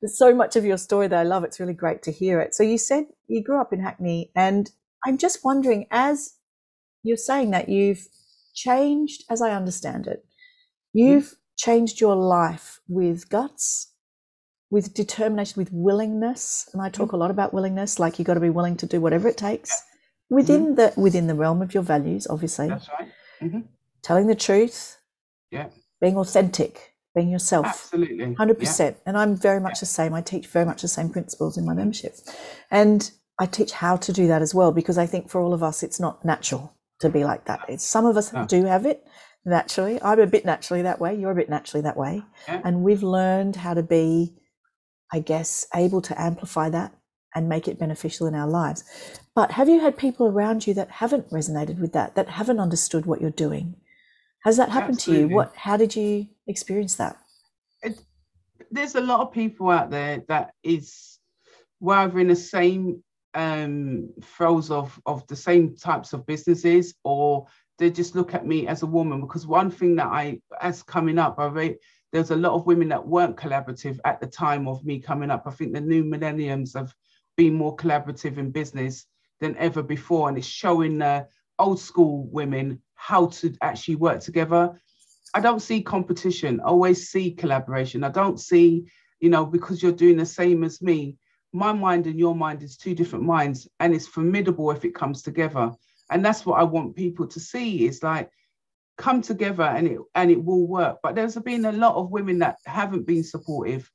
There's 0.00 0.16
so 0.16 0.32
much 0.34 0.54
of 0.54 0.64
your 0.64 0.78
story 0.78 1.08
that 1.08 1.18
I 1.18 1.24
love. 1.24 1.44
It's 1.44 1.58
really 1.58 1.72
great 1.74 2.02
to 2.04 2.12
hear 2.12 2.40
it. 2.40 2.54
So 2.54 2.62
you 2.62 2.78
said 2.78 3.06
you 3.26 3.42
grew 3.42 3.60
up 3.60 3.72
in 3.72 3.80
Hackney, 3.80 4.30
and 4.36 4.70
I'm 5.04 5.18
just 5.18 5.44
wondering, 5.44 5.86
as 5.90 6.34
you're 7.02 7.16
saying 7.16 7.50
that 7.50 7.68
you've 7.68 8.06
changed, 8.54 9.24
as 9.30 9.42
I 9.42 9.52
understand 9.52 10.06
it, 10.06 10.24
mm-hmm. 10.96 10.98
you've 10.98 11.34
changed 11.56 12.00
your 12.00 12.16
life 12.16 12.80
with 12.88 13.28
guts, 13.28 13.92
with 14.70 14.94
determination, 14.94 15.54
with 15.60 15.70
willingness. 15.72 16.68
And 16.72 16.82
I 16.82 16.88
talk 16.88 17.08
mm-hmm. 17.08 17.16
a 17.16 17.18
lot 17.18 17.30
about 17.30 17.54
willingness, 17.54 17.98
like 17.98 18.18
you've 18.18 18.26
got 18.26 18.34
to 18.34 18.40
be 18.40 18.50
willing 18.50 18.76
to 18.78 18.86
do 18.86 19.00
whatever 19.00 19.28
it 19.28 19.36
takes 19.36 19.70
mm-hmm. 19.70 20.34
within 20.36 20.74
the 20.74 20.92
within 20.96 21.26
the 21.26 21.34
realm 21.34 21.62
of 21.62 21.74
your 21.74 21.82
values, 21.82 22.26
obviously. 22.28 22.68
That's 22.68 22.88
right. 22.88 23.64
Telling 24.02 24.26
the 24.26 24.34
truth, 24.34 24.98
Yeah, 25.50 25.68
being 26.00 26.16
authentic, 26.16 26.94
being 27.14 27.28
yourself. 27.28 27.66
absolutely. 27.66 28.34
Hundred 28.34 28.56
Yeah. 28.58 28.60
percent, 28.60 28.96
and 29.06 29.16
I'm 29.16 29.36
very 29.36 29.60
much 29.60 29.80
the 29.80 29.86
same. 29.86 30.14
I 30.14 30.22
teach 30.22 30.46
very 30.46 30.64
much 30.64 30.82
the 30.82 30.88
same 30.88 31.10
principles 31.10 31.56
in 31.56 31.64
my 31.64 31.74
membership, 31.74 32.16
and 32.70 33.10
I 33.38 33.46
teach 33.46 33.72
how 33.72 33.96
to 33.96 34.12
do 34.12 34.26
that 34.28 34.42
as 34.42 34.54
well 34.54 34.72
because 34.72 34.98
I 34.98 35.06
think 35.06 35.28
for 35.28 35.40
all 35.40 35.54
of 35.54 35.62
us, 35.62 35.82
it's 35.82 35.98
not 35.98 36.24
natural 36.24 36.76
to 37.02 37.10
be 37.10 37.24
like 37.24 37.44
that. 37.46 37.60
It's, 37.68 37.86
some 37.86 38.06
of 38.06 38.16
us 38.16 38.32
No. 38.32 38.46
do 38.46 38.64
have 38.64 38.86
it 38.86 39.06
naturally. 39.44 40.00
I'm 40.02 40.20
a 40.20 40.26
bit 40.26 40.44
naturally 40.44 40.82
that 40.82 41.00
way. 41.00 41.14
You're 41.14 41.32
a 41.32 41.34
bit 41.34 41.50
naturally 41.50 41.82
that 41.82 41.96
way, 41.96 42.22
and 42.48 42.82
we've 42.82 43.02
learned 43.02 43.56
how 43.56 43.74
to 43.74 43.82
be, 43.82 44.34
I 45.12 45.20
guess, 45.20 45.66
able 45.74 46.00
to 46.02 46.20
amplify 46.20 46.70
that 46.70 46.94
and 47.34 47.48
make 47.48 47.66
it 47.66 47.78
beneficial 47.78 48.26
in 48.26 48.34
our 48.34 48.48
lives. 48.48 48.84
But 49.34 49.52
have 49.52 49.68
you 49.68 49.80
had 49.80 49.96
people 49.96 50.26
around 50.26 50.66
you 50.66 50.74
that 50.74 50.90
haven't 50.90 51.30
resonated 51.30 51.78
with 51.78 51.92
that, 51.92 52.14
that 52.14 52.28
haven't 52.28 52.60
understood 52.60 53.06
what 53.06 53.20
you're 53.20 53.30
doing? 53.30 53.76
Has 54.44 54.56
that 54.56 54.70
happened 54.70 54.98
to 55.00 55.12
you? 55.12 55.28
What? 55.28 55.54
How 55.56 55.76
did 55.76 55.94
you 55.96 56.28
experience 56.46 56.96
that? 56.96 57.16
there's 58.70 58.94
a 58.94 59.00
lot 59.00 59.20
of 59.20 59.32
people 59.32 59.68
out 59.70 59.90
there 59.90 60.22
that 60.28 60.54
is 60.62 61.18
whether 61.78 62.18
in 62.18 62.28
the 62.28 62.36
same 62.36 63.02
um 63.34 64.10
throes 64.22 64.70
of 64.70 65.00
of 65.06 65.26
the 65.26 65.36
same 65.36 65.74
types 65.74 66.12
of 66.12 66.26
businesses 66.26 66.94
or 67.04 67.46
they 67.78 67.90
just 67.90 68.14
look 68.14 68.34
at 68.34 68.46
me 68.46 68.66
as 68.66 68.82
a 68.82 68.86
woman 68.86 69.20
because 69.20 69.46
one 69.46 69.70
thing 69.70 69.96
that 69.96 70.06
I 70.06 70.40
as 70.60 70.82
coming 70.82 71.18
up 71.18 71.38
I 71.38 71.46
rate 71.46 71.78
there's 72.12 72.30
a 72.30 72.36
lot 72.36 72.52
of 72.52 72.66
women 72.66 72.88
that 72.90 73.06
weren't 73.06 73.36
collaborative 73.36 73.98
at 74.04 74.20
the 74.20 74.26
time 74.26 74.68
of 74.68 74.84
me 74.84 75.00
coming 75.00 75.30
up. 75.30 75.44
I 75.46 75.50
think 75.50 75.72
the 75.72 75.80
new 75.80 76.04
millenniums 76.04 76.74
have 76.74 76.94
been 77.36 77.54
more 77.54 77.74
collaborative 77.74 78.36
in 78.36 78.50
business 78.50 79.06
than 79.40 79.56
ever 79.56 79.82
before, 79.82 80.28
and 80.28 80.36
it's 80.36 80.46
showing 80.46 80.98
the 80.98 81.26
old 81.58 81.80
school 81.80 82.28
women 82.30 82.80
how 82.94 83.26
to 83.26 83.54
actually 83.62 83.96
work 83.96 84.20
together. 84.20 84.78
I 85.34 85.40
don't 85.40 85.62
see 85.62 85.82
competition. 85.82 86.60
I 86.60 86.64
always 86.64 87.08
see 87.08 87.32
collaboration. 87.32 88.04
I 88.04 88.10
don't 88.10 88.38
see, 88.38 88.84
you 89.20 89.30
know, 89.30 89.46
because 89.46 89.82
you're 89.82 89.92
doing 89.92 90.18
the 90.18 90.26
same 90.26 90.62
as 90.64 90.82
me. 90.82 91.16
My 91.52 91.72
mind 91.72 92.06
and 92.06 92.18
your 92.18 92.34
mind 92.34 92.62
is 92.62 92.76
two 92.76 92.94
different 92.94 93.24
minds, 93.24 93.68
and 93.80 93.94
it's 93.94 94.06
formidable 94.06 94.70
if 94.70 94.84
it 94.84 94.94
comes 94.94 95.22
together. 95.22 95.72
And 96.10 96.24
that's 96.24 96.44
what 96.46 96.58
I 96.58 96.64
want 96.64 96.96
people 96.96 97.26
to 97.26 97.40
see. 97.40 97.86
Is 97.86 98.02
like 98.02 98.30
come 98.98 99.22
together 99.22 99.64
and 99.64 99.86
it 99.86 99.98
and 100.14 100.30
it 100.30 100.42
will 100.42 100.66
work. 100.66 100.98
But 101.02 101.14
there's 101.14 101.36
been 101.36 101.64
a 101.64 101.72
lot 101.72 101.96
of 101.96 102.10
women 102.10 102.38
that 102.38 102.58
haven't 102.66 103.06
been 103.06 103.24
supportive, 103.24 103.90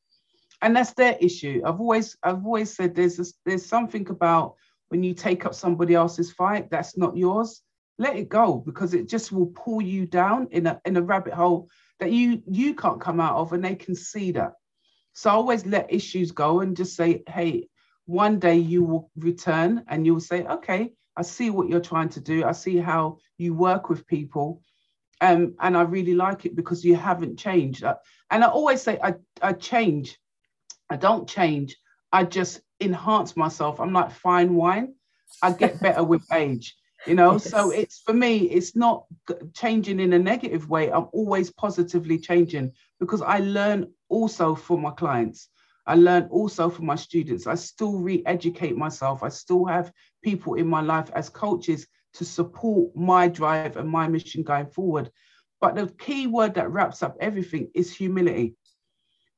and 0.62 0.76
that's 0.76 0.94
their 0.94 1.18
issue. 1.20 1.62
I've 1.66 1.80
always 1.80 2.18
I've 2.24 2.46
always 2.46 2.76
said 2.76 2.96
there's 2.96 3.34
there's 3.46 3.66
something 3.66 4.08
about 4.10 4.56
when 4.90 5.04
you 5.04 5.14
take 5.14 5.46
up 5.46 5.54
somebody 5.54 5.96
else's 5.96 6.32
fight 6.32 6.70
that's 6.70 6.98
not 6.98 7.18
yours. 7.18 7.62
Let 8.00 8.16
it 8.16 8.30
go 8.30 8.58
because 8.58 8.94
it 8.94 9.10
just 9.10 9.32
will 9.32 9.48
pull 9.48 9.82
you 9.82 10.06
down 10.06 10.48
in 10.52 10.68
a 10.68 10.80
in 10.86 10.98
a 10.98 11.02
rabbit 11.02 11.34
hole 11.34 11.70
that 12.00 12.12
you 12.12 12.44
you 12.48 12.76
can't 12.76 13.02
come 13.02 13.20
out 13.20 13.38
of, 13.38 13.54
and 13.54 13.64
they 13.64 13.76
can 13.76 13.96
see 13.96 14.32
that. 14.34 14.54
So 15.18 15.32
I 15.32 15.34
always 15.34 15.66
let 15.66 15.92
issues 15.92 16.32
go 16.32 16.60
and 16.60 16.78
just 16.78 16.96
say, 16.96 17.24
hey, 17.28 17.70
one 18.06 18.38
day 18.38 18.58
you 18.58 18.84
will 18.84 19.10
return 19.16 19.84
and 19.88 20.06
you'll 20.06 20.20
say, 20.20 20.46
okay, 20.46 20.94
I 21.16 21.24
see 21.24 21.50
what 21.50 21.68
you're 21.70 21.80
trying 21.80 22.10
to 22.10 22.20
do. 22.20 22.46
I 22.46 22.52
see 22.52 22.78
how 22.78 23.18
you 23.40 23.56
work 23.56 23.90
with 23.90 24.06
people. 24.06 24.62
Um, 25.20 25.56
and 25.60 25.76
I 25.76 25.82
really 25.82 26.14
like 26.14 26.46
it 26.46 26.56
because 26.56 26.86
you 26.86 26.96
haven't 26.96 27.40
changed. 27.40 27.84
Uh, 27.84 27.96
And 28.30 28.44
I 28.44 28.48
always 28.48 28.84
say 28.84 29.00
I, 29.02 29.16
I 29.42 29.54
change. 29.54 30.20
I 30.88 30.98
don't 30.98 31.28
change. 31.28 31.76
I 32.12 32.24
just 32.24 32.62
enhance 32.80 33.36
myself. 33.36 33.80
I'm 33.80 33.94
like 33.94 34.12
fine 34.12 34.54
wine. 34.54 34.94
I 35.42 35.52
get 35.52 35.80
better 35.86 36.04
with 36.04 36.32
age, 36.32 36.77
you 37.06 37.16
know. 37.16 37.38
So 37.38 37.72
it's 37.72 38.00
for 38.00 38.14
me, 38.14 38.38
it's 38.50 38.76
not 38.76 39.06
changing 39.54 40.00
in 40.00 40.14
a 40.14 40.20
negative 40.20 40.70
way. 40.70 40.92
I'm 40.92 41.08
always 41.14 41.52
positively 41.52 42.18
changing 42.18 42.74
because 43.00 43.22
I 43.22 43.40
learn 43.40 43.92
also 44.10 44.56
from 44.56 44.82
my 44.82 44.92
clients. 44.92 45.50
I 45.86 45.96
learn 45.96 46.28
also 46.30 46.70
from 46.70 46.86
my 46.86 46.96
students. 46.96 47.48
I 47.48 47.56
still 47.56 47.94
re-educate 48.00 48.76
myself. 48.76 49.24
I 49.24 49.30
still 49.30 49.66
have 49.66 49.92
people 50.22 50.56
in 50.56 50.68
my 50.68 50.82
life 50.82 51.10
as 51.14 51.30
coaches 51.30 51.88
to 52.16 52.26
support 52.26 52.94
my 52.96 53.28
drive 53.28 53.78
and 53.78 53.90
my 53.90 54.08
mission 54.08 54.44
going 54.44 54.68
forward. 54.68 55.10
But 55.62 55.76
the 55.76 55.88
key 55.88 56.28
word 56.28 56.56
that 56.56 56.72
wraps 56.72 57.04
up 57.04 57.16
everything 57.22 57.70
is 57.74 57.94
humility. 57.94 58.56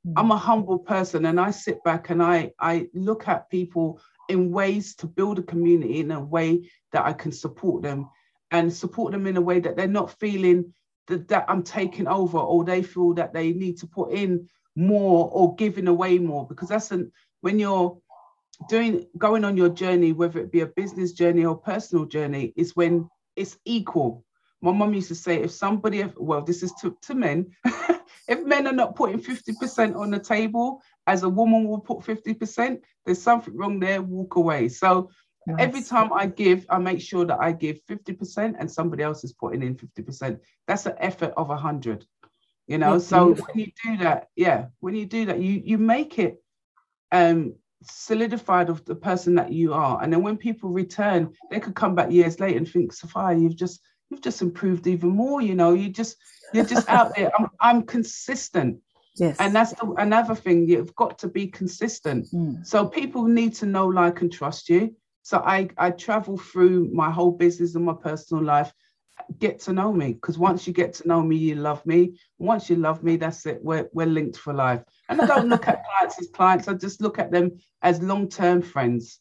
Mm. 0.07 0.13
I'm 0.17 0.31
a 0.31 0.37
humble 0.37 0.79
person 0.79 1.25
and 1.25 1.39
I 1.39 1.51
sit 1.51 1.83
back 1.83 2.09
and 2.09 2.21
I, 2.23 2.51
I 2.59 2.87
look 2.93 3.27
at 3.27 3.49
people 3.49 4.01
in 4.29 4.51
ways 4.51 4.95
to 4.95 5.07
build 5.07 5.39
a 5.39 5.43
community 5.43 5.99
in 5.99 6.11
a 6.11 6.19
way 6.19 6.69
that 6.91 7.05
I 7.05 7.13
can 7.13 7.31
support 7.31 7.83
them 7.83 8.09
and 8.51 8.73
support 8.73 9.11
them 9.11 9.27
in 9.27 9.37
a 9.37 9.41
way 9.41 9.59
that 9.59 9.75
they're 9.75 9.87
not 9.87 10.19
feeling 10.19 10.73
that, 11.07 11.27
that 11.27 11.45
I'm 11.47 11.63
taking 11.63 12.07
over 12.07 12.37
or 12.37 12.63
they 12.63 12.83
feel 12.83 13.13
that 13.15 13.33
they 13.33 13.51
need 13.51 13.77
to 13.79 13.87
put 13.87 14.11
in 14.11 14.47
more 14.75 15.29
or 15.31 15.55
giving 15.55 15.87
away 15.87 16.19
more 16.19 16.47
because 16.47 16.69
that's 16.69 16.91
an, 16.91 17.11
when 17.41 17.59
you're 17.59 17.97
doing 18.67 19.05
going 19.17 19.45
on 19.45 19.57
your 19.57 19.69
journey, 19.69 20.13
whether 20.13 20.39
it 20.39 20.51
be 20.51 20.61
a 20.61 20.67
business 20.67 21.13
journey 21.13 21.45
or 21.45 21.55
personal 21.57 22.05
journey, 22.05 22.53
is 22.55 22.75
when 22.75 23.09
it's 23.35 23.57
equal. 23.65 24.25
My 24.61 24.71
mom 24.71 24.93
used 24.93 25.07
to 25.07 25.15
say, 25.15 25.37
if 25.41 25.51
somebody, 25.51 26.03
well, 26.17 26.41
this 26.41 26.63
is 26.63 26.73
to, 26.81 26.97
to 27.03 27.15
men, 27.15 27.51
if 28.29 28.45
men 28.45 28.67
are 28.67 28.73
not 28.73 28.95
putting 28.95 29.19
50% 29.19 29.95
on 29.97 30.11
the 30.11 30.19
table, 30.19 30.81
as 31.07 31.23
a 31.23 31.29
woman 31.29 31.65
will 31.67 31.79
put 31.79 31.99
50%, 31.99 32.79
there's 33.05 33.21
something 33.21 33.57
wrong 33.57 33.79
there, 33.79 34.01
walk 34.01 34.35
away. 34.35 34.69
So 34.69 35.09
every 35.57 35.81
time 35.81 36.13
I 36.13 36.27
give, 36.27 36.65
I 36.69 36.77
make 36.77 37.01
sure 37.01 37.25
that 37.25 37.39
I 37.41 37.51
give 37.51 37.79
50% 37.89 38.55
and 38.59 38.71
somebody 38.71 39.01
else 39.01 39.23
is 39.23 39.33
putting 39.33 39.63
in 39.63 39.75
50%. 39.75 40.39
That's 40.67 40.85
an 40.85 40.93
effort 40.99 41.33
of 41.37 41.47
100. 41.47 42.05
You 42.67 42.77
know, 42.77 42.93
That's 42.93 43.07
so 43.07 43.25
beautiful. 43.33 43.53
when 43.55 43.65
you 43.65 43.71
do 43.83 44.03
that, 44.03 44.27
yeah, 44.35 44.65
when 44.79 44.93
you 44.93 45.07
do 45.07 45.25
that, 45.25 45.39
you 45.39 45.59
you 45.65 45.79
make 45.79 46.19
it 46.19 46.39
um 47.11 47.55
solidified 47.81 48.69
of 48.69 48.85
the 48.85 48.93
person 48.93 49.33
that 49.35 49.51
you 49.51 49.73
are. 49.73 50.03
And 50.03 50.13
then 50.13 50.21
when 50.21 50.37
people 50.37 50.69
return, 50.69 51.33
they 51.49 51.59
could 51.59 51.73
come 51.73 51.95
back 51.95 52.11
years 52.11 52.39
later 52.39 52.57
and 52.59 52.69
think, 52.69 52.93
Sophia, 52.93 53.35
you've 53.35 53.55
just 53.55 53.81
you've 54.09 54.21
just 54.21 54.41
improved 54.41 54.87
even 54.87 55.09
more, 55.09 55.41
you 55.41 55.55
know, 55.55 55.73
you 55.73 55.89
just 55.89 56.17
you're 56.53 56.65
just 56.65 56.89
out 56.89 57.15
there. 57.15 57.31
I'm 57.37 57.49
I'm 57.59 57.83
consistent. 57.83 58.81
Yes. 59.15 59.35
And 59.39 59.53
that's 59.53 59.73
the, 59.73 59.91
another 59.97 60.33
thing, 60.33 60.67
you've 60.67 60.95
got 60.95 61.19
to 61.19 61.27
be 61.27 61.47
consistent. 61.47 62.27
Mm. 62.33 62.65
So 62.65 62.87
people 62.87 63.25
need 63.25 63.53
to 63.55 63.65
know, 63.65 63.85
like, 63.85 64.21
and 64.21 64.31
trust 64.31 64.69
you. 64.69 64.95
So 65.23 65.39
I, 65.39 65.69
I 65.77 65.91
travel 65.91 66.37
through 66.37 66.89
my 66.93 67.11
whole 67.11 67.31
business 67.31 67.75
and 67.75 67.85
my 67.85 67.93
personal 67.93 68.43
life. 68.43 68.71
Get 69.37 69.59
to 69.61 69.73
know 69.73 69.91
me 69.91 70.13
because 70.13 70.37
once 70.37 70.65
you 70.65 70.71
get 70.71 70.93
to 70.95 71.07
know 71.07 71.21
me, 71.21 71.35
you 71.35 71.55
love 71.55 71.85
me. 71.85 72.17
Once 72.37 72.69
you 72.69 72.77
love 72.77 73.03
me, 73.03 73.17
that's 73.17 73.45
it. 73.45 73.59
We're, 73.61 73.89
we're 73.91 74.07
linked 74.07 74.37
for 74.37 74.53
life. 74.53 74.81
And 75.09 75.21
I 75.21 75.27
don't 75.27 75.49
look 75.49 75.67
at 75.67 75.83
clients 75.97 76.19
as 76.21 76.29
clients. 76.29 76.67
I 76.69 76.73
just 76.75 77.01
look 77.01 77.19
at 77.19 77.29
them 77.29 77.59
as 77.81 78.01
long-term 78.01 78.61
friends. 78.61 79.19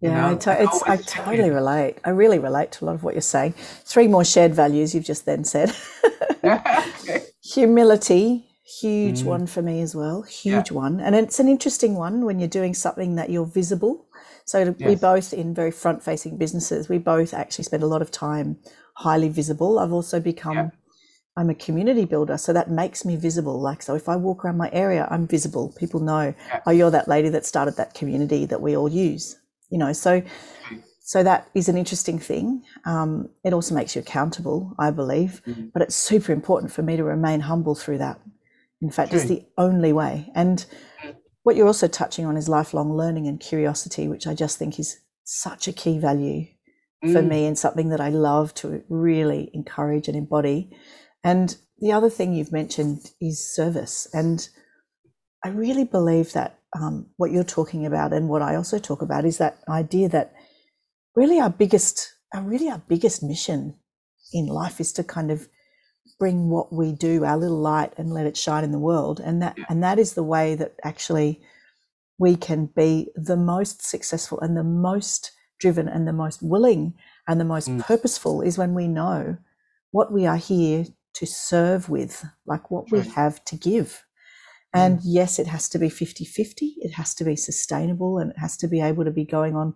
You 0.00 0.10
Yeah, 0.10 0.30
I, 0.30 0.34
to- 0.34 0.62
it's, 0.62 0.82
I 0.82 0.96
totally 0.96 1.50
relate. 1.50 1.96
I 2.04 2.10
really 2.10 2.38
relate 2.38 2.72
to 2.72 2.84
a 2.84 2.86
lot 2.86 2.94
of 2.94 3.02
what 3.02 3.14
you're 3.14 3.22
saying. 3.22 3.54
Three 3.84 4.08
more 4.08 4.24
shared 4.24 4.54
values 4.54 4.94
you've 4.94 5.04
just 5.04 5.24
then 5.26 5.44
said. 5.44 5.72
Humility, 7.42 8.46
huge 8.80 9.20
Mm. 9.22 9.24
one 9.26 9.46
for 9.46 9.62
me 9.62 9.80
as 9.80 9.94
well. 9.94 10.22
Huge 10.22 10.70
one. 10.70 11.00
And 11.00 11.14
it's 11.14 11.38
an 11.40 11.48
interesting 11.48 11.94
one 11.94 12.24
when 12.24 12.38
you're 12.38 12.48
doing 12.48 12.74
something 12.74 13.14
that 13.16 13.30
you're 13.30 13.46
visible. 13.46 14.06
So 14.44 14.74
we 14.80 14.94
both 14.94 15.32
in 15.32 15.54
very 15.54 15.70
front 15.72 16.02
facing 16.04 16.36
businesses, 16.38 16.88
we 16.88 16.98
both 16.98 17.34
actually 17.34 17.64
spend 17.64 17.82
a 17.82 17.86
lot 17.86 18.02
of 18.02 18.10
time 18.10 18.58
highly 18.94 19.28
visible. 19.28 19.78
I've 19.78 19.92
also 19.92 20.20
become 20.20 20.54
Yeah. 20.56 20.70
I'm 21.38 21.50
a 21.50 21.54
community 21.54 22.06
builder, 22.06 22.38
so 22.38 22.52
that 22.54 22.70
makes 22.70 23.04
me 23.04 23.14
visible. 23.16 23.60
Like, 23.60 23.82
so 23.82 23.94
if 23.94 24.08
I 24.08 24.16
walk 24.16 24.42
around 24.44 24.56
my 24.56 24.70
area, 24.72 25.06
I'm 25.10 25.26
visible. 25.26 25.74
People 25.78 26.00
know, 26.00 26.32
yeah. 26.48 26.60
oh, 26.66 26.70
you're 26.70 26.90
that 26.92 27.08
lady 27.08 27.28
that 27.28 27.44
started 27.44 27.76
that 27.76 27.92
community 27.92 28.46
that 28.46 28.62
we 28.62 28.74
all 28.74 28.88
use. 28.88 29.36
You 29.70 29.78
know, 29.78 29.92
so 29.92 30.22
so 31.00 31.22
that 31.22 31.48
is 31.54 31.68
an 31.68 31.76
interesting 31.76 32.18
thing. 32.18 32.64
Um, 32.84 33.28
it 33.44 33.52
also 33.52 33.76
makes 33.76 33.94
you 33.94 34.02
accountable, 34.02 34.74
I 34.76 34.90
believe, 34.90 35.40
mm-hmm. 35.46 35.66
but 35.72 35.82
it's 35.82 35.94
super 35.94 36.32
important 36.32 36.72
for 36.72 36.82
me 36.82 36.96
to 36.96 37.04
remain 37.04 37.40
humble 37.40 37.76
through 37.76 37.98
that. 37.98 38.20
In 38.82 38.90
fact, 38.90 39.10
True. 39.10 39.20
it's 39.20 39.28
the 39.28 39.46
only 39.56 39.92
way. 39.92 40.30
And 40.34 40.66
what 41.44 41.54
you're 41.54 41.68
also 41.68 41.86
touching 41.86 42.26
on 42.26 42.36
is 42.36 42.48
lifelong 42.48 42.92
learning 42.92 43.28
and 43.28 43.38
curiosity, 43.38 44.08
which 44.08 44.26
I 44.26 44.34
just 44.34 44.58
think 44.58 44.80
is 44.80 44.98
such 45.22 45.68
a 45.68 45.72
key 45.72 45.96
value 45.96 46.46
for 47.02 47.22
mm. 47.22 47.28
me 47.28 47.46
and 47.46 47.56
something 47.56 47.90
that 47.90 48.00
I 48.00 48.08
love 48.08 48.52
to 48.54 48.82
really 48.88 49.50
encourage 49.54 50.08
and 50.08 50.16
embody. 50.16 50.76
And 51.22 51.56
the 51.78 51.92
other 51.92 52.10
thing 52.10 52.32
you've 52.32 52.50
mentioned 52.50 53.12
is 53.20 53.54
service. 53.54 54.08
And 54.12 54.48
I 55.44 55.50
really 55.50 55.84
believe 55.84 56.32
that 56.32 56.58
um, 56.76 57.06
what 57.16 57.30
you're 57.30 57.44
talking 57.44 57.86
about 57.86 58.12
and 58.12 58.28
what 58.28 58.42
I 58.42 58.54
also 58.54 58.78
talk 58.78 59.02
about 59.02 59.24
is 59.24 59.38
that 59.38 59.58
idea 59.68 60.08
that 60.10 60.34
really 61.14 61.40
our 61.40 61.50
biggest, 61.50 62.12
our 62.34 62.42
really 62.42 62.68
our 62.68 62.82
biggest 62.86 63.22
mission 63.22 63.74
in 64.32 64.46
life 64.46 64.80
is 64.80 64.92
to 64.94 65.04
kind 65.04 65.30
of 65.30 65.48
bring 66.18 66.48
what 66.48 66.72
we 66.72 66.92
do, 66.92 67.24
our 67.24 67.36
little 67.36 67.60
light, 67.60 67.92
and 67.96 68.12
let 68.12 68.26
it 68.26 68.36
shine 68.36 68.64
in 68.64 68.72
the 68.72 68.78
world. 68.78 69.20
And 69.20 69.42
that 69.42 69.56
and 69.68 69.82
that 69.82 69.98
is 69.98 70.14
the 70.14 70.22
way 70.22 70.54
that 70.54 70.74
actually 70.84 71.40
we 72.18 72.36
can 72.36 72.66
be 72.66 73.08
the 73.14 73.36
most 73.36 73.82
successful 73.82 74.40
and 74.40 74.56
the 74.56 74.64
most 74.64 75.32
driven 75.58 75.88
and 75.88 76.06
the 76.06 76.12
most 76.12 76.42
willing 76.42 76.94
and 77.26 77.40
the 77.40 77.44
most 77.44 77.68
mm. 77.68 77.80
purposeful 77.80 78.42
is 78.42 78.58
when 78.58 78.74
we 78.74 78.88
know 78.88 79.36
what 79.90 80.12
we 80.12 80.26
are 80.26 80.36
here 80.36 80.84
to 81.14 81.26
serve 81.26 81.88
with, 81.88 82.24
like 82.46 82.70
what 82.70 82.90
we 82.90 83.00
have 83.00 83.42
to 83.46 83.56
give. 83.56 84.04
And 84.76 84.98
mm. 84.98 85.02
yes, 85.04 85.38
it 85.38 85.46
has 85.46 85.68
to 85.70 85.78
be 85.78 85.88
50 85.88 86.24
50, 86.24 86.74
it 86.78 86.92
has 86.92 87.14
to 87.14 87.24
be 87.24 87.34
sustainable, 87.34 88.18
and 88.18 88.30
it 88.30 88.38
has 88.38 88.56
to 88.58 88.68
be 88.68 88.80
able 88.80 89.04
to 89.04 89.10
be 89.10 89.24
going 89.24 89.56
on 89.56 89.74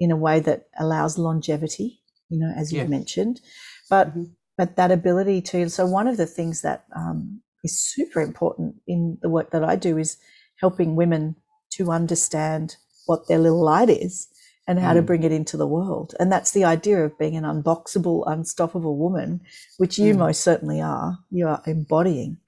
in 0.00 0.10
a 0.10 0.16
way 0.16 0.40
that 0.40 0.66
allows 0.78 1.16
longevity, 1.16 2.00
you 2.28 2.38
know, 2.40 2.52
as 2.56 2.72
you've 2.72 2.82
yes. 2.82 2.90
mentioned. 2.90 3.40
But 3.88 4.08
mm-hmm. 4.08 4.24
but 4.58 4.76
that 4.76 4.90
ability 4.90 5.42
to 5.42 5.68
so 5.68 5.86
one 5.86 6.08
of 6.08 6.16
the 6.16 6.26
things 6.26 6.62
that 6.62 6.84
um, 6.96 7.40
is 7.62 7.78
super 7.78 8.20
important 8.20 8.76
in 8.86 9.18
the 9.22 9.30
work 9.30 9.52
that 9.52 9.64
I 9.64 9.76
do 9.76 9.96
is 9.96 10.16
helping 10.56 10.96
women 10.96 11.36
to 11.74 11.90
understand 11.90 12.76
what 13.06 13.28
their 13.28 13.38
little 13.38 13.64
light 13.64 13.90
is 13.90 14.28
and 14.66 14.78
how 14.78 14.92
mm. 14.92 14.96
to 14.96 15.02
bring 15.02 15.22
it 15.24 15.32
into 15.32 15.56
the 15.56 15.66
world. 15.66 16.14
And 16.20 16.30
that's 16.30 16.52
the 16.52 16.64
idea 16.64 17.04
of 17.04 17.18
being 17.18 17.36
an 17.36 17.44
unboxable, 17.44 18.24
unstoppable 18.26 18.96
woman, 18.96 19.40
which 19.78 19.98
you 19.98 20.14
mm. 20.14 20.18
most 20.18 20.42
certainly 20.42 20.80
are. 20.80 21.18
You 21.30 21.48
are 21.48 21.62
embodying 21.66 22.38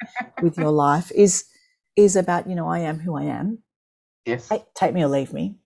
with 0.41 0.57
your 0.57 0.71
life 0.71 1.11
is 1.15 1.45
is 1.97 2.17
about, 2.17 2.49
you 2.49 2.55
know, 2.55 2.69
I 2.69 2.81
am 2.81 3.01
who 3.01 3.17
I 3.17 3.25
am. 3.25 3.59
Yes. 4.25 4.51
Take 4.75 4.95
me 4.95 5.03
or 5.03 5.09
leave 5.09 5.33
me. 5.33 5.57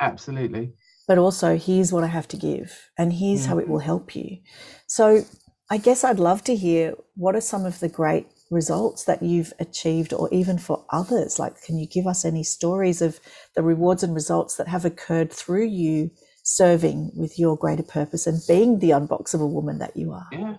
Absolutely. 0.00 0.74
But 1.06 1.18
also 1.18 1.56
here's 1.56 1.92
what 1.92 2.04
I 2.04 2.08
have 2.08 2.28
to 2.28 2.36
give 2.36 2.90
and 2.98 3.12
here's 3.12 3.46
how 3.46 3.58
it 3.58 3.62
mm-hmm. 3.62 3.72
will 3.72 3.78
help 3.80 4.14
you. 4.14 4.38
So 4.86 5.24
I 5.70 5.78
guess 5.78 6.04
I'd 6.04 6.18
love 6.18 6.42
to 6.44 6.56
hear 6.56 6.94
what 7.14 7.36
are 7.36 7.40
some 7.40 7.64
of 7.64 7.80
the 7.80 7.88
great 7.88 8.26
results 8.50 9.04
that 9.04 9.22
you've 9.22 9.52
achieved 9.60 10.12
or 10.12 10.28
even 10.32 10.58
for 10.58 10.84
others 10.90 11.38
like 11.38 11.62
can 11.62 11.78
you 11.78 11.86
give 11.86 12.06
us 12.06 12.24
any 12.24 12.42
stories 12.42 13.00
of 13.00 13.20
the 13.54 13.62
rewards 13.62 14.02
and 14.02 14.12
results 14.12 14.56
that 14.56 14.66
have 14.66 14.84
occurred 14.84 15.32
through 15.32 15.64
you 15.64 16.10
serving 16.42 17.12
with 17.14 17.38
your 17.38 17.56
greater 17.56 17.84
purpose 17.84 18.26
and 18.26 18.40
being 18.48 18.80
the 18.80 18.90
unboxable 18.90 19.52
woman 19.52 19.78
that 19.78 19.96
you 19.96 20.10
are 20.10 20.26
yeah 20.32 20.56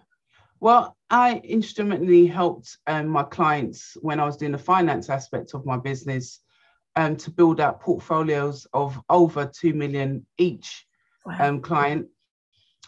well 0.61 0.95
i 1.09 1.41
instrumentally 1.43 2.25
helped 2.25 2.77
um, 2.87 3.07
my 3.07 3.23
clients 3.23 3.97
when 4.01 4.19
i 4.19 4.25
was 4.25 4.37
doing 4.37 4.53
the 4.53 4.57
finance 4.57 5.09
aspect 5.09 5.53
of 5.53 5.65
my 5.65 5.77
business 5.77 6.39
um, 6.95 7.17
to 7.17 7.29
build 7.31 7.59
out 7.59 7.81
portfolios 7.81 8.65
of 8.73 8.97
over 9.09 9.45
2 9.45 9.73
million 9.73 10.25
each 10.37 10.87
wow. 11.25 11.35
um, 11.39 11.61
client 11.61 12.07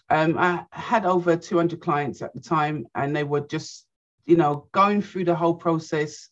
um, 0.09 0.37
I 0.37 0.65
had 0.71 1.05
over 1.05 1.35
200 1.35 1.79
clients 1.79 2.21
at 2.21 2.33
the 2.35 2.41
time, 2.41 2.85
and 2.93 3.15
they 3.15 3.23
were 3.23 3.39
just 3.39 3.87
you 4.25 4.37
know, 4.37 4.67
going 4.71 5.01
through 5.01 5.25
the 5.25 5.35
whole 5.35 5.55
process. 5.55 6.29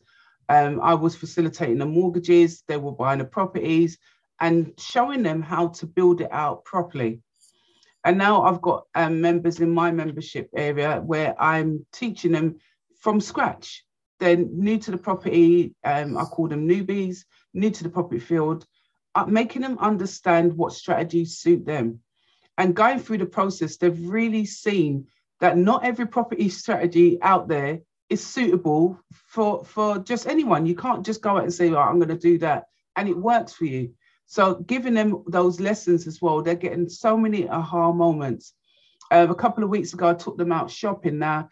Um, 0.50 0.80
I 0.82 0.94
was 0.94 1.16
facilitating 1.16 1.78
the 1.78 1.86
mortgages, 1.86 2.64
they 2.68 2.78
were 2.78 2.92
buying 2.92 3.20
the 3.20 3.26
properties 3.26 3.98
and 4.40 4.74
showing 4.78 5.24
them 5.24 5.42
how 5.42 5.68
to 5.68 5.86
build 5.86 6.22
it 6.22 6.32
out 6.32 6.66
properly. 6.66 7.22
And 8.04 8.18
now 8.18 8.44
I've 8.44 8.62
got 8.62 8.86
um, 8.96 9.22
members 9.22 9.60
in 9.60 9.72
my 9.72 9.92
membership 9.92 10.50
area 10.56 11.02
where 11.02 11.40
I'm 11.42 11.86
teaching 11.92 12.32
them 12.32 12.58
from 13.00 13.22
scratch. 13.22 13.84
They're 14.20 14.38
new 14.38 14.78
to 14.80 14.92
the 14.92 14.98
property, 14.98 15.76
um, 15.84 16.18
I 16.18 16.24
call 16.24 16.48
them 16.48 16.68
newbies, 16.68 17.26
new 17.54 17.72
to 17.72 17.84
the 17.84 17.90
property 17.90 18.20
field, 18.20 18.66
uh, 19.16 19.26
making 19.26 19.62
them 19.62 19.78
understand 19.80 20.54
what 20.54 20.74
strategies 20.74 21.38
suit 21.38 21.66
them. 21.66 22.00
And 22.58 22.76
going 22.76 23.00
through 23.00 23.20
the 23.20 23.26
process, 23.26 23.78
they've 23.78 24.08
really 24.08 24.46
seen 24.46 25.08
that 25.40 25.58
not 25.58 25.86
every 25.86 26.08
property 26.08 26.50
strategy 26.62 27.22
out 27.22 27.48
there 27.48 27.80
is 28.10 28.26
suitable 28.26 29.00
for 29.28 29.64
for 29.64 29.98
just 30.00 30.28
anyone. 30.28 30.66
You 30.66 30.76
can't 30.76 31.06
just 31.06 31.22
go 31.22 31.38
out 31.38 31.44
and 31.44 31.54
say, 31.54 31.72
oh, 31.72 31.78
I'm 31.78 31.98
going 31.98 32.10
to 32.10 32.18
do 32.18 32.38
that, 32.40 32.66
and 32.96 33.08
it 33.08 33.18
works 33.18 33.54
for 33.54 33.66
you. 33.66 33.94
So 34.28 34.56
giving 34.56 34.94
them 34.94 35.24
those 35.28 35.60
lessons 35.60 36.08
as 36.08 36.22
well, 36.22 36.42
they're 36.42 36.56
getting 36.56 36.88
so 36.88 37.18
many 37.18 37.50
aha 37.50 37.92
moments. 37.92 38.54
Uh, 39.12 39.28
a 39.30 39.36
couple 39.36 39.64
of 39.64 39.70
weeks 39.70 39.94
ago, 39.94 40.10
I 40.10 40.14
took 40.14 40.38
them 40.38 40.54
out 40.54 40.72
shopping. 40.72 41.20
Now, 41.20 41.50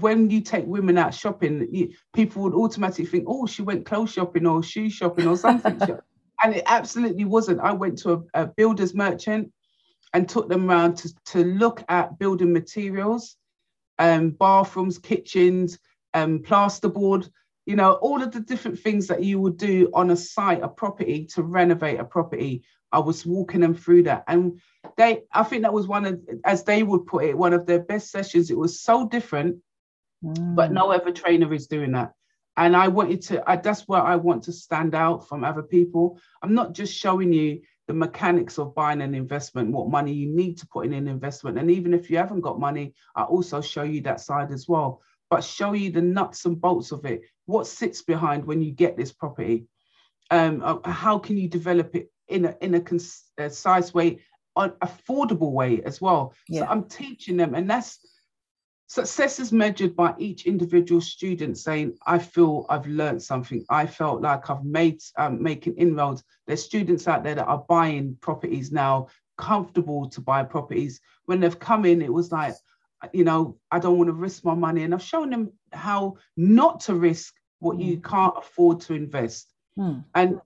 when 0.00 0.30
you 0.30 0.40
take 0.40 0.64
women 0.66 0.96
out 0.96 1.14
shopping, 1.14 1.68
you, 1.70 1.92
people 2.14 2.42
would 2.42 2.54
automatically 2.54 3.04
think, 3.04 3.24
oh, 3.26 3.46
she 3.46 3.62
went 3.62 3.84
clothes 3.84 4.12
shopping 4.12 4.46
or 4.46 4.62
shoe 4.62 4.88
shopping 4.88 5.26
or 5.26 5.36
something. 5.36 5.80
and 6.42 6.56
it 6.56 6.64
absolutely 6.66 7.24
wasn't. 7.24 7.60
I 7.60 7.72
went 7.72 7.98
to 7.98 8.26
a, 8.34 8.42
a 8.42 8.46
builder's 8.46 8.94
merchant 8.94 9.52
and 10.14 10.28
took 10.28 10.48
them 10.48 10.70
around 10.70 10.96
to, 10.98 11.14
to 11.26 11.44
look 11.44 11.84
at 11.88 12.18
building 12.18 12.52
materials, 12.52 13.36
um, 13.98 14.30
bathrooms, 14.30 14.98
kitchens, 14.98 15.78
um, 16.14 16.40
plasterboard, 16.40 17.30
you 17.66 17.76
know, 17.76 17.92
all 17.92 18.22
of 18.22 18.32
the 18.32 18.40
different 18.40 18.78
things 18.78 19.06
that 19.06 19.22
you 19.22 19.38
would 19.40 19.56
do 19.56 19.90
on 19.94 20.10
a 20.10 20.16
site, 20.16 20.62
a 20.62 20.68
property 20.68 21.26
to 21.34 21.42
renovate 21.42 22.00
a 22.00 22.04
property. 22.04 22.64
I 22.90 22.98
was 22.98 23.24
walking 23.24 23.60
them 23.60 23.74
through 23.74 24.04
that. 24.04 24.24
And 24.26 24.60
they, 24.96 25.22
I 25.32 25.44
think 25.44 25.62
that 25.62 25.72
was 25.72 25.86
one 25.86 26.04
of, 26.04 26.20
as 26.44 26.64
they 26.64 26.82
would 26.82 27.06
put 27.06 27.24
it, 27.24 27.38
one 27.38 27.52
of 27.54 27.66
their 27.66 27.80
best 27.80 28.10
sessions. 28.10 28.50
It 28.50 28.58
was 28.58 28.80
so 28.80 29.08
different, 29.08 29.58
mm. 30.22 30.56
but 30.56 30.72
no 30.72 30.90
other 30.90 31.12
trainer 31.12 31.52
is 31.54 31.68
doing 31.68 31.92
that. 31.92 32.12
And 32.56 32.76
I 32.76 32.88
wanted 32.88 33.22
to, 33.22 33.48
I, 33.50 33.56
that's 33.56 33.88
where 33.88 34.02
I 34.02 34.16
want 34.16 34.42
to 34.44 34.52
stand 34.52 34.94
out 34.94 35.26
from 35.26 35.42
other 35.42 35.62
people. 35.62 36.20
I'm 36.42 36.54
not 36.54 36.74
just 36.74 36.92
showing 36.94 37.32
you 37.32 37.62
the 37.88 37.94
mechanics 37.94 38.58
of 38.58 38.74
buying 38.74 39.00
an 39.00 39.14
investment, 39.14 39.72
what 39.72 39.88
money 39.88 40.12
you 40.12 40.28
need 40.28 40.58
to 40.58 40.66
put 40.66 40.84
in 40.84 40.92
an 40.92 41.08
investment. 41.08 41.58
And 41.58 41.70
even 41.70 41.94
if 41.94 42.10
you 42.10 42.18
haven't 42.18 42.42
got 42.42 42.60
money, 42.60 42.94
I 43.16 43.22
also 43.22 43.60
show 43.60 43.82
you 43.82 44.02
that 44.02 44.20
side 44.20 44.52
as 44.52 44.68
well, 44.68 45.00
but 45.30 45.42
show 45.42 45.72
you 45.72 45.90
the 45.90 46.02
nuts 46.02 46.44
and 46.44 46.60
bolts 46.60 46.92
of 46.92 47.04
it. 47.06 47.22
What 47.46 47.66
sits 47.66 48.02
behind 48.02 48.44
when 48.44 48.62
you 48.62 48.72
get 48.72 48.96
this 48.96 49.12
property? 49.12 49.66
Um, 50.30 50.62
uh, 50.64 50.90
how 50.90 51.18
can 51.18 51.36
you 51.36 51.48
develop 51.48 51.94
it 51.94 52.10
in 52.28 52.46
a, 52.46 52.56
in 52.60 52.74
a 52.74 52.80
concise 52.80 53.92
way, 53.92 54.20
an 54.56 54.70
affordable 54.82 55.52
way 55.52 55.82
as 55.82 56.00
well? 56.00 56.34
Yeah. 56.48 56.60
So 56.60 56.66
I'm 56.66 56.84
teaching 56.84 57.36
them, 57.36 57.54
and 57.54 57.68
that's 57.68 57.98
Success 58.92 59.40
is 59.40 59.52
measured 59.52 59.96
by 59.96 60.14
each 60.18 60.44
individual 60.44 61.00
student 61.00 61.56
saying, 61.56 61.96
I 62.06 62.18
feel 62.18 62.66
I've 62.68 62.86
learned 62.86 63.22
something. 63.22 63.64
I 63.70 63.86
felt 63.86 64.20
like 64.20 64.50
I've 64.50 64.66
made 64.66 65.00
um, 65.16 65.42
making 65.42 65.76
inroads. 65.76 66.22
There's 66.46 66.62
students 66.62 67.08
out 67.08 67.24
there 67.24 67.34
that 67.36 67.46
are 67.46 67.64
buying 67.70 68.18
properties 68.20 68.70
now, 68.70 69.06
comfortable 69.38 70.10
to 70.10 70.20
buy 70.20 70.42
properties. 70.42 71.00
When 71.24 71.40
they've 71.40 71.58
come 71.58 71.86
in, 71.86 72.02
it 72.02 72.12
was 72.12 72.30
like, 72.30 72.54
you 73.12 73.24
know, 73.24 73.58
I 73.70 73.78
don't 73.78 73.98
want 73.98 74.08
to 74.08 74.14
risk 74.14 74.44
my 74.44 74.54
money. 74.54 74.84
And 74.84 74.94
I've 74.94 75.02
shown 75.02 75.30
them 75.30 75.52
how 75.72 76.16
not 76.36 76.80
to 76.80 76.94
risk 76.94 77.34
what 77.58 77.76
mm. 77.76 77.84
you 77.84 78.00
can't 78.00 78.34
afford 78.36 78.80
to 78.82 78.94
invest. 78.94 79.52
Mm. 79.78 80.04
And 80.14 80.40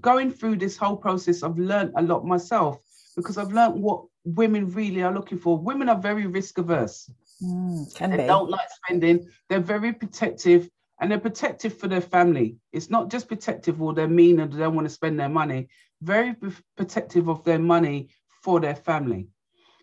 going 0.00 0.30
through 0.30 0.56
this 0.56 0.76
whole 0.76 0.96
process, 0.96 1.42
I've 1.42 1.58
learned 1.58 1.92
a 1.96 2.02
lot 2.02 2.24
myself 2.24 2.78
because 3.16 3.38
I've 3.38 3.52
learned 3.52 3.82
what 3.82 4.04
women 4.24 4.70
really 4.70 5.02
are 5.02 5.12
looking 5.12 5.38
for. 5.38 5.58
Women 5.58 5.88
are 5.88 5.98
very 5.98 6.26
risk 6.26 6.58
averse. 6.58 7.10
Mm, 7.42 7.94
can 7.94 8.10
they 8.10 8.18
be. 8.18 8.26
don't 8.26 8.50
like 8.50 8.68
spending. 8.84 9.28
They're 9.48 9.60
very 9.60 9.92
protective 9.92 10.68
and 11.00 11.10
they're 11.10 11.18
protective 11.18 11.76
for 11.78 11.88
their 11.88 12.00
family. 12.00 12.56
It's 12.72 12.90
not 12.90 13.10
just 13.10 13.28
protective 13.28 13.82
or 13.82 13.92
they're 13.92 14.08
mean 14.08 14.40
and 14.40 14.52
they 14.52 14.58
don't 14.58 14.74
want 14.74 14.86
to 14.86 14.94
spend 14.94 15.18
their 15.18 15.28
money. 15.28 15.68
Very 16.00 16.34
protective 16.76 17.28
of 17.28 17.44
their 17.44 17.58
money 17.58 18.10
for 18.42 18.60
their 18.60 18.76
family. 18.76 19.28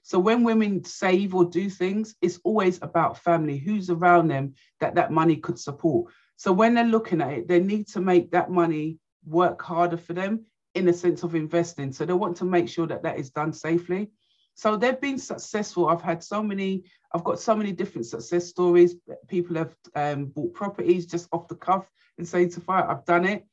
So 0.09 0.17
when 0.17 0.43
women 0.43 0.83
save 0.85 1.35
or 1.35 1.45
do 1.45 1.69
things, 1.69 2.15
it's 2.19 2.39
always 2.43 2.79
about 2.81 3.19
family, 3.19 3.59
who's 3.59 3.91
around 3.91 4.27
them 4.27 4.55
that 4.79 4.95
that 4.95 5.11
money 5.11 5.35
could 5.35 5.59
support. 5.59 6.11
So 6.35 6.51
when 6.51 6.73
they're 6.73 6.83
looking 6.83 7.21
at 7.21 7.33
it, 7.33 7.47
they 7.47 7.59
need 7.59 7.87
to 7.89 8.01
make 8.01 8.31
that 8.31 8.49
money 8.49 8.97
work 9.23 9.61
harder 9.61 9.97
for 9.97 10.13
them 10.13 10.45
in 10.73 10.87
a 10.87 10.93
sense 10.93 11.21
of 11.21 11.35
investing. 11.35 11.93
So 11.93 12.05
they 12.07 12.13
want 12.13 12.37
to 12.37 12.45
make 12.45 12.67
sure 12.67 12.87
that 12.87 13.03
that 13.03 13.19
is 13.19 13.29
done 13.29 13.53
safely. 13.53 14.09
So 14.55 14.77
they've 14.77 14.99
been 14.99 15.19
successful. 15.19 15.87
I've 15.87 16.01
had 16.01 16.23
so 16.23 16.41
many, 16.41 16.85
I've 17.13 17.23
got 17.23 17.39
so 17.39 17.55
many 17.55 17.71
different 17.71 18.07
success 18.07 18.47
stories. 18.47 18.95
People 19.27 19.57
have 19.57 19.75
um, 19.93 20.25
bought 20.25 20.55
properties 20.55 21.05
just 21.05 21.29
off 21.31 21.47
the 21.47 21.55
cuff 21.55 21.87
and 22.17 22.27
saying 22.27 22.49
to 22.53 22.61
fire, 22.61 22.89
I've 22.89 23.05
done 23.05 23.25
it. 23.25 23.45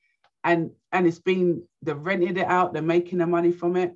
And 0.43 0.71
and 0.91 1.07
it's 1.07 1.19
been 1.19 1.65
they've 1.83 1.99
rented 1.99 2.39
it 2.39 2.47
out, 2.47 2.73
they're 2.73 2.81
making 2.81 3.19
the 3.19 3.27
money 3.27 3.53
from 3.53 3.77
it. 3.77 3.95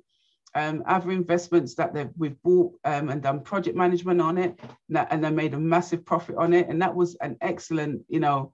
Um, 0.53 0.83
other 0.85 1.11
investments 1.11 1.75
that 1.75 1.93
they've 1.93 2.09
we've 2.17 2.41
bought 2.41 2.73
um, 2.83 3.09
and 3.09 3.21
done 3.21 3.39
project 3.39 3.77
management 3.77 4.19
on 4.19 4.37
it, 4.37 4.59
and, 4.61 4.97
that, 4.97 5.07
and 5.09 5.23
they 5.23 5.29
made 5.29 5.53
a 5.53 5.59
massive 5.59 6.05
profit 6.05 6.35
on 6.35 6.53
it. 6.53 6.67
And 6.67 6.81
that 6.81 6.93
was 6.93 7.15
an 7.15 7.37
excellent, 7.39 8.03
you 8.09 8.19
know, 8.19 8.51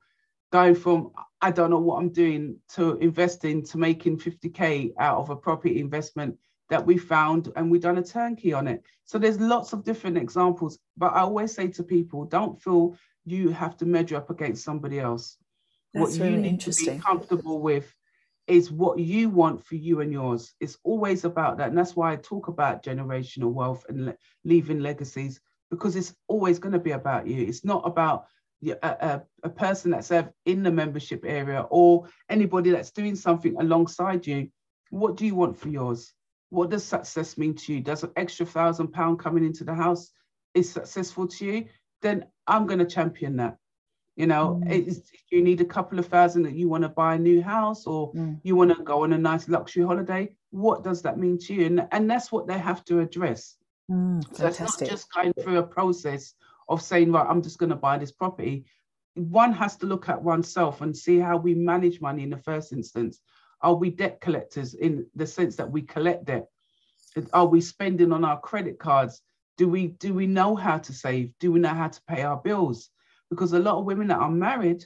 going 0.52 0.76
from 0.76 1.12
I 1.42 1.52
don't 1.52 1.70
know 1.70 1.80
what 1.80 1.98
I'm 1.98 2.10
doing 2.10 2.58
to 2.76 2.98
investing 2.98 3.64
to 3.66 3.78
making 3.78 4.20
50k 4.20 4.94
out 5.00 5.18
of 5.18 5.30
a 5.30 5.36
property 5.36 5.80
investment 5.80 6.38
that 6.70 6.86
we 6.86 6.98
found 6.98 7.52
and 7.56 7.72
we 7.72 7.80
done 7.80 7.98
a 7.98 8.04
turnkey 8.04 8.54
on 8.54 8.68
it. 8.68 8.84
So 9.06 9.18
there's 9.18 9.40
lots 9.40 9.74
of 9.74 9.84
different 9.84 10.18
examples, 10.18 10.80
but 10.98 11.14
I 11.14 11.22
always 11.22 11.54
say 11.54 11.68
to 11.70 11.84
people, 11.84 12.26
don't 12.26 12.62
feel 12.62 12.98
you 13.26 13.50
have 13.50 13.78
to 13.78 13.86
measure 13.86 14.18
up 14.18 14.30
against 14.30 14.64
somebody 14.64 15.00
else. 15.00 15.38
That's 15.94 16.18
what 16.18 16.20
really 16.20 16.36
you 16.36 16.42
need 16.42 16.60
to 16.62 16.74
be 16.74 17.00
comfortable 17.00 17.62
with 17.62 17.94
is 18.48 18.72
what 18.72 19.00
you 19.00 19.30
want 19.30 19.66
for 19.66 19.76
you 19.76 20.02
and 20.02 20.12
yours. 20.12 20.54
It's 20.60 20.78
always 20.84 21.26
about 21.26 21.58
that. 21.58 21.70
And 21.70 21.78
that's 21.78 21.96
why 21.96 22.14
I 22.14 22.16
talk 22.16 22.48
about 22.48 22.84
generational 22.84 23.54
wealth 23.54 23.86
and 23.90 24.08
le- 24.08 24.18
leaving 24.44 24.80
legacies, 24.80 25.40
because 25.70 25.96
it's 25.96 26.16
always 26.28 26.60
going 26.60 26.74
to 26.74 26.80
be 26.80 26.92
about 26.92 27.28
you. 27.28 27.46
It's 27.46 27.66
not 27.66 27.86
about 27.86 28.26
a, 28.66 28.76
a, 28.84 29.24
a 29.44 29.50
person 29.50 29.92
that's 29.92 30.12
in 30.46 30.64
the 30.64 30.72
membership 30.72 31.24
area 31.26 31.66
or 31.70 32.08
anybody 32.30 32.72
that's 32.72 32.92
doing 32.92 33.16
something 33.16 33.56
alongside 33.60 34.26
you. 34.26 34.50
What 34.90 35.18
do 35.18 35.26
you 35.26 35.36
want 35.36 35.60
for 35.60 35.70
yours? 35.70 36.14
what 36.50 36.70
does 36.70 36.84
success 36.84 37.38
mean 37.38 37.56
to 37.56 37.74
you? 37.74 37.82
Does 37.82 38.04
an 38.04 38.12
extra 38.16 38.46
thousand 38.46 38.90
pound 38.90 39.20
coming 39.20 39.46
into 39.46 39.64
the 39.64 39.74
house 39.74 40.12
is 40.54 40.72
successful 40.72 41.28
to 41.28 41.46
you? 41.46 41.66
Then 42.02 42.26
I'm 42.46 42.68
going 42.68 42.80
to 42.80 42.86
champion 42.86 43.38
that. 43.38 43.58
You 44.18 44.26
know, 44.26 44.60
mm. 44.66 45.02
you 45.30 45.44
need 45.44 45.62
a 45.62 45.66
couple 45.66 46.00
of 46.00 46.08
thousand 46.08 46.42
that 46.44 46.56
you 46.56 46.68
want 46.68 46.82
to 46.82 46.90
buy 46.90 47.14
a 47.14 47.20
new 47.20 47.40
house 47.42 47.86
or 47.86 48.12
mm. 48.14 48.40
you 48.42 48.56
want 48.56 48.76
to 48.76 48.84
go 48.84 49.04
on 49.04 49.14
a 49.14 49.18
nice 49.18 49.48
luxury 49.48 49.86
holiday. 49.86 50.36
What 50.50 50.84
does 50.84 51.04
that 51.04 51.20
mean 51.20 51.38
to 51.38 51.54
you? 51.54 51.68
And, 51.68 51.88
and 51.92 52.10
that's 52.10 52.32
what 52.32 52.48
they 52.48 52.58
have 52.58 52.84
to 52.86 53.00
address. 53.00 53.58
Mm, 53.92 54.24
so 54.36 54.48
it's 54.48 54.60
not 54.60 54.90
just 54.90 55.14
going 55.14 55.34
through 55.34 55.60
a 55.60 55.64
process 55.64 56.34
of 56.68 56.82
saying, 56.82 57.12
right, 57.12 57.28
I'm 57.30 57.44
just 57.44 57.60
going 57.60 57.70
to 57.70 57.76
buy 57.76 58.00
this 58.00 58.12
property. 58.12 58.66
One 59.14 59.54
has 59.54 59.78
to 59.78 59.86
look 59.86 60.10
at 60.10 60.22
oneself 60.22 60.82
and 60.82 60.98
see 60.98 61.20
how 61.20 61.38
we 61.38 61.54
manage 61.54 62.02
money 62.02 62.24
in 62.24 62.32
the 62.32 62.38
first 62.38 62.74
instance. 62.74 63.22
Are 63.62 63.76
we 63.76 63.92
debt 63.92 64.20
collectors 64.20 64.74
in 64.74 65.06
the 65.16 65.28
sense 65.28 65.56
that 65.58 65.70
we 65.70 65.84
collect 65.84 66.26
debt? 66.26 66.48
Are 67.34 67.46
we 67.46 67.62
spending 67.62 68.12
on 68.12 68.26
our 68.26 68.40
credit 68.40 68.80
cards? 68.80 69.22
Do 69.58 69.70
we 69.70 69.88
do 69.88 70.14
we 70.14 70.28
know 70.28 70.56
how 70.56 70.80
to 70.80 70.94
save? 70.94 71.34
Do 71.40 71.52
we 71.52 71.60
know 71.60 71.74
how 71.74 71.88
to 71.88 72.02
pay 72.08 72.24
our 72.24 72.38
bills? 72.38 72.90
Because 73.30 73.54
a 73.54 73.60
lot 73.60 73.78
of 73.78 73.86
women 73.86 74.08
that 74.08 74.20
are 74.20 74.32
married, 74.32 74.86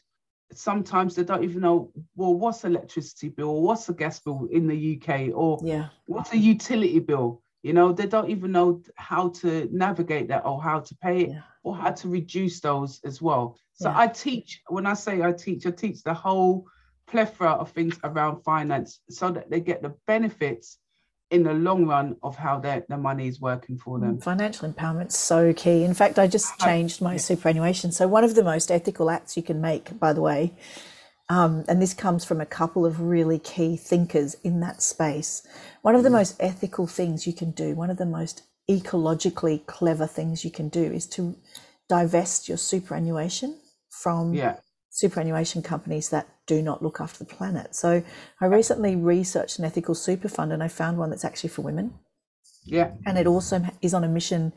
sometimes 0.51 1.15
they 1.15 1.23
don't 1.23 1.43
even 1.43 1.62
know, 1.62 1.91
well, 2.15 2.34
what's 2.34 2.63
electricity 2.63 3.30
bill 3.30 3.49
or 3.49 3.62
what's 3.62 3.89
a 3.89 3.93
gas 3.93 4.19
bill 4.19 4.47
in 4.51 4.67
the 4.67 4.99
UK 5.01 5.30
or 5.34 5.60
yeah. 5.63 5.88
what's 6.06 6.34
a 6.34 6.38
utility 6.38 6.99
bill? 6.99 7.41
You 7.63 7.73
know, 7.73 7.91
they 7.91 8.08
don't 8.08 8.30
even 8.30 8.51
know 8.51 8.82
how 8.95 9.30
to 9.30 9.69
navigate 9.71 10.27
that 10.30 10.45
or 10.45 10.62
how 10.62 10.80
to 10.80 10.95
pay 10.95 11.21
it 11.21 11.30
yeah. 11.30 11.41
or 11.63 11.75
how 11.75 11.91
to 11.91 12.10
reduce 12.10 12.60
those 12.60 12.99
as 13.04 13.21
well. 13.21 13.58
So 13.73 13.89
yeah. 13.89 13.99
I 13.99 14.08
teach, 14.08 14.62
when 14.67 14.88
I 14.88 14.95
say 14.95 15.21
I 15.21 15.32
teach, 15.32 15.65
I 15.67 15.71
teach 15.71 16.01
the 16.04 16.13
whole 16.13 16.67
plethora 17.08 17.51
of 17.51 17.71
things 17.71 17.99
around 18.04 18.41
finance 18.43 19.01
so 19.10 19.30
that 19.32 19.49
they 19.51 19.60
get 19.60 19.84
the 19.84 19.93
benefits 20.08 20.80
in 21.32 21.44
the 21.44 21.54
long 21.54 21.86
run 21.86 22.17
of 22.22 22.36
how 22.36 22.60
their, 22.60 22.86
their 22.89 22.98
money 22.98 23.28
is 23.28 23.39
working 23.39 23.78
for 23.78 23.98
them. 24.00 24.20
Financial 24.20 24.72
empowerment's 24.72 25.17
so 25.17 25.54
key. 25.54 25.84
In 25.84 25.94
fact, 25.94 26.20
I 26.20 26.28
just 26.28 26.60
changed 26.60 27.02
my 27.02 27.15
superannuation. 27.17 27.94
So 27.94 28.08
one 28.08 28.26
of 28.26 28.36
the 28.36 28.44
most 28.44 28.70
ethical 28.70 29.10
acts 29.10 29.38
you 29.38 29.44
can 29.44 29.62
make, 29.62 29.98
by 29.98 30.12
the 30.12 30.22
way, 30.22 30.54
um, 31.30 31.63
and 31.70 31.82
this 31.82 31.94
comes 31.94 32.26
from 32.26 32.41
a 32.41 32.46
couple 32.46 32.86
of 32.86 33.00
really 33.00 33.39
key 33.39 33.78
thinkers 33.78 34.36
in 34.44 34.60
that 34.60 34.82
space. 34.82 35.48
One 35.82 35.96
of 35.96 36.04
the 36.04 36.10
mm. 36.10 36.20
most 36.20 36.36
ethical 36.41 36.86
things 36.86 37.26
you 37.26 37.32
can 37.32 37.52
do, 37.52 37.76
one 37.76 37.89
of 37.89 37.98
the 37.98 38.06
most 38.06 38.44
ecologically 38.70 39.65
clever 39.65 40.08
things 40.08 40.44
you 40.44 40.52
can 40.52 40.67
do 40.67 40.84
is 40.84 41.08
to 41.08 41.38
divest 41.88 42.50
your 42.50 42.58
superannuation 42.58 43.58
from 43.89 44.34
yeah 44.34 44.58
superannuation 45.02 45.62
companies 45.62 46.10
that 46.10 46.28
do 46.46 46.62
not 46.62 46.84
look 46.84 47.02
after 47.02 47.20
the 47.24 47.34
planet. 47.36 47.76
So 47.76 48.04
I 48.40 48.46
recently 48.46 48.96
researched 48.96 49.60
an 49.60 49.66
ethical 49.66 49.96
super 49.96 50.30
fund 50.30 50.54
and 50.54 50.64
I 50.64 50.68
found 50.68 50.98
one 50.98 51.10
that's 51.10 51.26
actually 51.26 51.50
for 51.50 51.64
women. 51.64 51.94
Yeah. 52.64 52.92
And 53.06 53.18
it 53.18 53.28
also 53.28 53.64
is 53.82 53.94
on 53.94 54.04
a 54.04 54.08
mission 54.08 54.54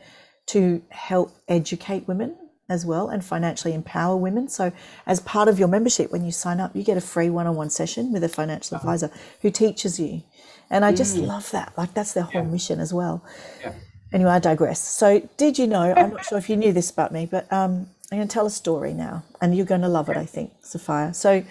to 0.46 0.82
help 0.90 1.32
educate 1.48 2.06
women 2.06 2.36
as 2.68 2.84
well 2.84 3.08
and 3.08 3.24
financially 3.24 3.74
empower 3.74 4.16
women. 4.16 4.48
So 4.48 4.72
as 5.06 5.20
part 5.20 5.48
of 5.48 5.58
your 5.58 5.68
membership, 5.68 6.12
when 6.12 6.24
you 6.24 6.32
sign 6.32 6.60
up, 6.60 6.76
you 6.76 6.82
get 6.82 6.96
a 6.96 7.00
free 7.00 7.30
one-on-one 7.30 7.70
session 7.70 8.12
with 8.12 8.24
a 8.24 8.28
financial 8.28 8.76
uh-huh. 8.76 8.86
advisor 8.86 9.10
who 9.40 9.50
teaches 9.50 9.98
you. 9.98 10.22
And 10.70 10.84
I 10.84 10.92
just 10.92 11.16
mm. 11.16 11.26
love 11.26 11.50
that. 11.52 11.72
Like 11.76 11.94
that's 11.94 12.12
their 12.12 12.24
whole 12.24 12.42
yeah. 12.42 12.48
mission 12.48 12.80
as 12.80 12.92
well. 12.92 13.24
Yeah. 13.60 13.74
Anyway, 14.12 14.30
I 14.30 14.38
digress. 14.38 14.80
So 14.80 15.28
did 15.36 15.58
you 15.58 15.66
know, 15.66 15.92
I'm 15.96 16.10
not 16.10 16.24
sure 16.28 16.38
if 16.38 16.48
you 16.48 16.56
knew 16.56 16.72
this 16.72 16.90
about 16.90 17.12
me, 17.12 17.26
but 17.26 17.52
um, 17.52 17.88
I'm 18.10 18.18
going 18.18 18.28
to 18.28 18.32
tell 18.32 18.46
a 18.46 18.50
story 18.50 18.92
now, 18.92 19.24
and 19.40 19.56
you're 19.56 19.66
going 19.66 19.80
to 19.80 19.88
love 19.88 20.08
it, 20.08 20.16
I 20.16 20.26
think, 20.26 20.52
Sophia. 20.62 21.12
So, 21.14 21.42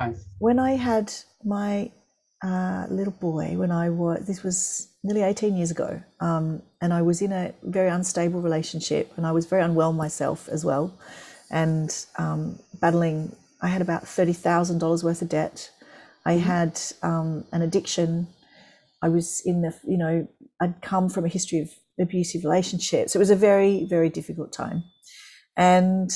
nice. 0.00 0.24
when 0.38 0.58
I 0.58 0.72
had 0.72 1.12
my 1.44 1.90
uh, 2.42 2.86
little 2.88 3.12
boy, 3.12 3.54
when 3.56 3.70
I 3.70 3.90
was, 3.90 4.26
this 4.26 4.42
was 4.42 4.88
nearly 5.02 5.22
18 5.22 5.56
years 5.56 5.70
ago, 5.70 6.00
um, 6.20 6.62
and 6.80 6.92
I 6.92 7.02
was 7.02 7.20
in 7.20 7.32
a 7.32 7.52
very 7.62 7.88
unstable 7.88 8.40
relationship, 8.40 9.12
and 9.16 9.26
I 9.26 9.32
was 9.32 9.46
very 9.46 9.62
unwell 9.62 9.92
myself 9.92 10.48
as 10.48 10.64
well, 10.64 10.92
and 11.50 11.94
um, 12.16 12.58
battling. 12.80 13.34
I 13.60 13.68
had 13.68 13.82
about 13.82 14.04
$30,000 14.04 15.02
worth 15.02 15.20
of 15.20 15.28
debt. 15.28 15.70
I 16.24 16.34
mm-hmm. 16.34 16.46
had 16.46 16.80
um, 17.02 17.44
an 17.52 17.62
addiction. 17.62 18.28
I 19.02 19.08
was 19.08 19.42
in 19.44 19.62
the, 19.62 19.74
you 19.84 19.98
know, 19.98 20.28
I'd 20.60 20.80
come 20.80 21.08
from 21.08 21.24
a 21.24 21.28
history 21.28 21.58
of 21.58 21.70
abusive 22.00 22.44
relationships. 22.44 23.14
It 23.14 23.18
was 23.18 23.30
a 23.30 23.36
very, 23.36 23.84
very 23.84 24.08
difficult 24.08 24.52
time. 24.52 24.84
And 25.58 26.10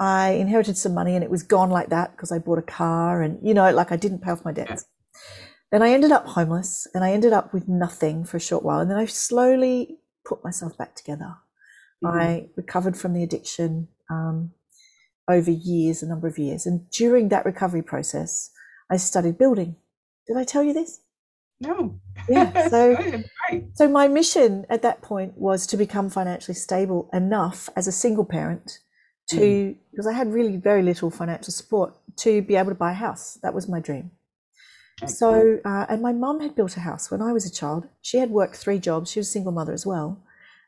I 0.00 0.30
inherited 0.30 0.76
some 0.76 0.94
money 0.94 1.14
and 1.14 1.22
it 1.22 1.30
was 1.30 1.44
gone 1.44 1.70
like 1.70 1.90
that 1.90 2.12
because 2.12 2.32
I 2.32 2.38
bought 2.38 2.58
a 2.58 2.62
car 2.62 3.22
and, 3.22 3.38
you 3.46 3.54
know, 3.54 3.70
like 3.70 3.92
I 3.92 3.96
didn't 3.96 4.22
pay 4.22 4.30
off 4.30 4.44
my 4.44 4.52
debts. 4.52 4.86
Then 5.70 5.82
I 5.82 5.90
ended 5.90 6.10
up 6.10 6.26
homeless 6.26 6.86
and 6.94 7.04
I 7.04 7.12
ended 7.12 7.32
up 7.32 7.52
with 7.52 7.68
nothing 7.68 8.24
for 8.24 8.38
a 8.38 8.40
short 8.40 8.64
while. 8.64 8.80
And 8.80 8.90
then 8.90 8.96
I 8.96 9.06
slowly 9.06 9.98
put 10.24 10.42
myself 10.42 10.76
back 10.76 10.96
together. 10.96 11.36
Mm-hmm. 12.02 12.18
I 12.18 12.48
recovered 12.56 12.96
from 12.96 13.12
the 13.12 13.22
addiction 13.22 13.88
um, 14.10 14.52
over 15.28 15.50
years, 15.50 16.02
a 16.02 16.08
number 16.08 16.26
of 16.26 16.38
years. 16.38 16.66
And 16.66 16.88
during 16.90 17.28
that 17.28 17.44
recovery 17.44 17.82
process, 17.82 18.50
I 18.90 18.96
studied 18.96 19.38
building. 19.38 19.76
Did 20.26 20.36
I 20.38 20.44
tell 20.44 20.62
you 20.62 20.72
this? 20.72 21.00
No. 21.60 22.00
Yeah. 22.28 22.68
So, 22.68 23.22
so 23.74 23.88
my 23.88 24.08
mission 24.08 24.64
at 24.70 24.82
that 24.82 25.02
point 25.02 25.36
was 25.36 25.66
to 25.68 25.76
become 25.76 26.08
financially 26.08 26.54
stable 26.54 27.10
enough 27.12 27.68
as 27.76 27.86
a 27.86 27.92
single 27.92 28.24
parent 28.24 28.78
to, 29.28 29.36
mm. 29.36 29.76
because 29.90 30.06
I 30.06 30.12
had 30.12 30.32
really 30.32 30.56
very 30.56 30.82
little 30.82 31.10
financial 31.10 31.52
support 31.52 31.94
to 32.18 32.42
be 32.42 32.56
able 32.56 32.70
to 32.70 32.74
buy 32.74 32.92
a 32.92 32.94
house. 32.94 33.38
That 33.42 33.54
was 33.54 33.68
my 33.68 33.80
dream. 33.80 34.12
So, 35.06 35.58
uh, 35.64 35.86
and 35.88 36.00
my 36.00 36.12
mum 36.12 36.40
had 36.40 36.54
built 36.54 36.76
a 36.76 36.80
house 36.80 37.10
when 37.10 37.20
I 37.20 37.32
was 37.32 37.44
a 37.44 37.52
child. 37.52 37.88
She 38.00 38.18
had 38.18 38.30
worked 38.30 38.56
three 38.56 38.78
jobs. 38.78 39.10
She 39.10 39.20
was 39.20 39.28
a 39.28 39.32
single 39.32 39.52
mother 39.52 39.72
as 39.72 39.84
well. 39.84 40.22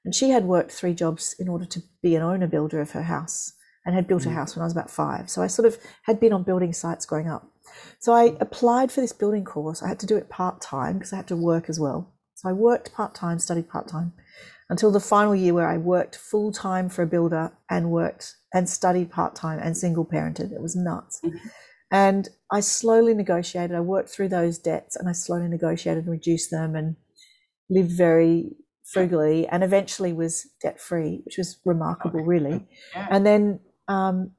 And 0.04 0.14
she 0.14 0.30
had 0.30 0.44
worked 0.44 0.72
three 0.72 0.94
jobs 0.94 1.34
in 1.38 1.48
order 1.48 1.64
to 1.64 1.82
be 2.02 2.14
an 2.16 2.22
owner 2.22 2.46
builder 2.46 2.80
of 2.80 2.90
her 2.90 3.04
house 3.04 3.52
and 3.84 3.94
had 3.94 4.08
built 4.08 4.24
mm. 4.24 4.32
a 4.32 4.34
house 4.34 4.54
when 4.54 4.62
I 4.62 4.66
was 4.66 4.72
about 4.72 4.90
five. 4.90 5.30
So 5.30 5.42
I 5.42 5.46
sort 5.46 5.66
of 5.66 5.78
had 6.02 6.20
been 6.20 6.32
on 6.32 6.42
building 6.42 6.72
sites 6.72 7.06
growing 7.06 7.28
up. 7.28 7.48
So 7.98 8.12
I 8.12 8.36
applied 8.40 8.92
for 8.92 9.00
this 9.00 9.12
building 9.12 9.44
course. 9.44 9.82
I 9.82 9.88
had 9.88 10.00
to 10.00 10.06
do 10.06 10.16
it 10.16 10.28
part 10.28 10.60
time 10.60 10.94
because 10.94 11.12
I 11.12 11.16
had 11.16 11.28
to 11.28 11.36
work 11.36 11.68
as 11.68 11.80
well. 11.80 12.12
So 12.34 12.48
I 12.48 12.52
worked 12.52 12.92
part 12.92 13.14
time, 13.14 13.38
studied 13.38 13.68
part 13.68 13.88
time 13.88 14.12
until 14.68 14.90
the 14.90 15.00
final 15.00 15.34
year 15.34 15.54
where 15.54 15.68
I 15.68 15.78
worked 15.78 16.16
full 16.16 16.52
time 16.52 16.88
for 16.88 17.02
a 17.02 17.06
builder 17.06 17.52
and 17.70 17.90
worked 17.90 18.34
and 18.52 18.68
studied 18.68 19.10
part 19.10 19.34
time 19.34 19.58
and 19.58 19.76
single 19.76 20.04
parented. 20.04 20.52
It 20.52 20.60
was 20.60 20.76
nuts. 20.76 21.20
Mm-hmm. 21.24 21.48
And 21.90 22.28
I 22.50 22.60
slowly 22.60 23.14
negotiated. 23.14 23.76
I 23.76 23.80
worked 23.80 24.08
through 24.08 24.28
those 24.28 24.58
debts 24.58 24.96
and 24.96 25.08
I 25.08 25.12
slowly 25.12 25.48
negotiated 25.48 26.04
and 26.04 26.12
reduced 26.12 26.50
them 26.50 26.74
and 26.74 26.96
lived 27.70 27.92
very 27.92 28.56
frugally 28.84 29.46
and 29.48 29.62
eventually 29.62 30.12
was 30.12 30.48
debt 30.60 30.80
free, 30.80 31.22
which 31.24 31.38
was 31.38 31.58
remarkable, 31.64 32.20
really. 32.20 32.66
Yeah. 32.94 33.06
And 33.10 33.24
then 33.26 33.60
um, 33.88 34.32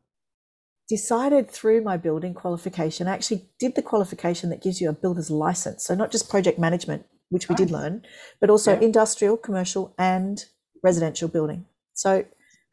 decided 0.87 1.49
through 1.49 1.81
my 1.81 1.97
building 1.97 2.33
qualification, 2.33 3.07
I 3.07 3.13
actually 3.13 3.45
did 3.59 3.75
the 3.75 3.81
qualification 3.81 4.49
that 4.49 4.61
gives 4.61 4.79
you 4.79 4.89
a 4.89 4.93
builder's 4.93 5.29
license. 5.29 5.83
So 5.83 5.95
not 5.95 6.11
just 6.11 6.29
project 6.29 6.57
management, 6.57 7.05
which 7.29 7.49
we 7.49 7.55
did 7.55 7.71
learn, 7.71 8.03
but 8.39 8.49
also 8.49 8.73
yeah. 8.73 8.81
industrial, 8.81 9.37
commercial, 9.37 9.93
and 9.97 10.45
residential 10.83 11.27
building. 11.27 11.65
So 11.93 12.25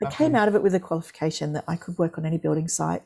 I 0.03 0.07
okay. 0.07 0.17
came 0.17 0.35
out 0.35 0.49
of 0.49 0.55
it 0.55 0.63
with 0.63 0.75
a 0.75 0.81
qualification 0.81 1.53
that 1.55 1.65
I 1.67 1.77
could 1.77 1.99
work 1.99 2.19
on 2.19 2.27
any 2.27 2.39
building 2.39 2.69
site 2.69 3.03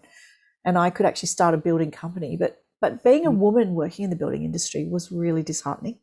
and 0.64 0.76
I 0.76 0.90
could 0.90 1.06
actually 1.06 1.28
start 1.28 1.54
a 1.54 1.58
building 1.58 1.90
company. 1.90 2.36
But 2.36 2.62
but 2.80 3.02
being 3.02 3.26
a 3.26 3.30
mm. 3.30 3.38
woman 3.38 3.74
working 3.74 4.04
in 4.04 4.10
the 4.10 4.16
building 4.16 4.44
industry 4.44 4.84
was 4.84 5.10
really 5.10 5.42
disheartening. 5.42 5.98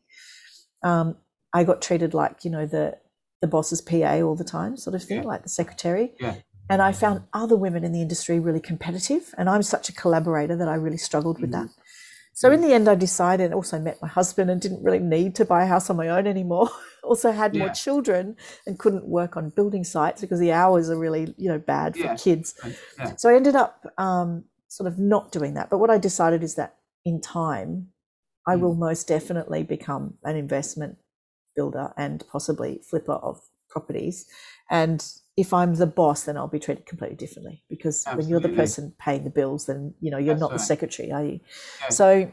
Um, 0.82 1.16
I 1.52 1.64
got 1.64 1.80
treated 1.80 2.12
like, 2.12 2.44
you 2.44 2.50
know, 2.50 2.66
the 2.66 2.98
the 3.40 3.46
boss's 3.46 3.80
PA 3.80 4.20
all 4.22 4.34
the 4.34 4.44
time, 4.44 4.76
sort 4.76 4.94
of 4.94 5.04
thing, 5.04 5.22
Yeah. 5.22 5.28
like 5.28 5.42
the 5.42 5.48
secretary. 5.48 6.14
Yeah. 6.18 6.36
And 6.68 6.82
I 6.82 6.92
found 6.92 7.22
other 7.32 7.56
women 7.56 7.84
in 7.84 7.92
the 7.92 8.02
industry 8.02 8.40
really 8.40 8.60
competitive. 8.60 9.34
And 9.38 9.48
I'm 9.48 9.62
such 9.62 9.88
a 9.88 9.92
collaborator 9.92 10.56
that 10.56 10.68
I 10.68 10.74
really 10.74 10.96
struggled 10.96 11.40
with 11.40 11.52
Mm-hmm. 11.52 11.66
that. 11.66 11.70
So 12.32 12.52
in 12.52 12.60
the 12.60 12.74
end, 12.74 12.86
I 12.86 12.94
decided, 12.96 13.54
also 13.54 13.78
met 13.78 14.02
my 14.02 14.08
husband 14.08 14.50
and 14.50 14.60
didn't 14.60 14.82
really 14.84 14.98
need 14.98 15.34
to 15.36 15.46
buy 15.46 15.62
a 15.62 15.66
house 15.66 15.88
on 15.88 15.96
my 15.96 16.10
own 16.10 16.26
anymore. 16.26 16.68
also 17.02 17.32
had 17.32 17.54
more 17.54 17.70
children 17.70 18.36
and 18.66 18.78
couldn't 18.78 19.06
work 19.06 19.38
on 19.38 19.48
building 19.50 19.84
sites 19.84 20.20
because 20.20 20.38
the 20.38 20.52
hours 20.52 20.90
are 20.90 20.98
really, 20.98 21.32
you 21.38 21.48
know, 21.48 21.58
bad 21.58 21.96
for 21.96 22.14
kids. 22.16 22.54
Yeah. 22.98 23.16
So 23.16 23.30
I 23.30 23.36
ended 23.36 23.56
up 23.56 23.86
um, 23.96 24.44
sort 24.68 24.86
of 24.86 24.98
not 24.98 25.32
doing 25.32 25.54
that. 25.54 25.70
But 25.70 25.78
what 25.78 25.88
I 25.88 25.96
decided 25.96 26.42
is 26.42 26.56
that 26.56 26.76
in 27.06 27.20
time, 27.22 27.88
I 28.46 28.54
Mm. 28.56 28.60
will 28.60 28.74
most 28.74 29.08
definitely 29.08 29.62
become 29.62 30.18
an 30.22 30.36
investment 30.36 30.98
builder 31.54 31.92
and 31.96 32.22
possibly 32.30 32.80
flipper 32.88 33.12
of 33.14 33.40
properties. 33.70 34.26
And 34.70 35.02
if 35.36 35.52
I'm 35.52 35.74
the 35.74 35.86
boss, 35.86 36.24
then 36.24 36.36
I'll 36.36 36.48
be 36.48 36.58
treated 36.58 36.86
completely 36.86 37.16
differently 37.16 37.62
because 37.68 38.04
when 38.14 38.26
you're 38.28 38.40
the 38.40 38.48
person 38.48 38.94
paying 38.98 39.24
the 39.24 39.30
bills, 39.30 39.66
then 39.66 39.94
you 40.00 40.10
know 40.10 40.18
you're 40.18 40.34
That's 40.34 40.40
not 40.40 40.52
the 40.52 40.58
secretary, 40.58 41.12
are 41.12 41.24
you? 41.24 41.40
Yeah. 41.80 41.88
So 41.90 42.32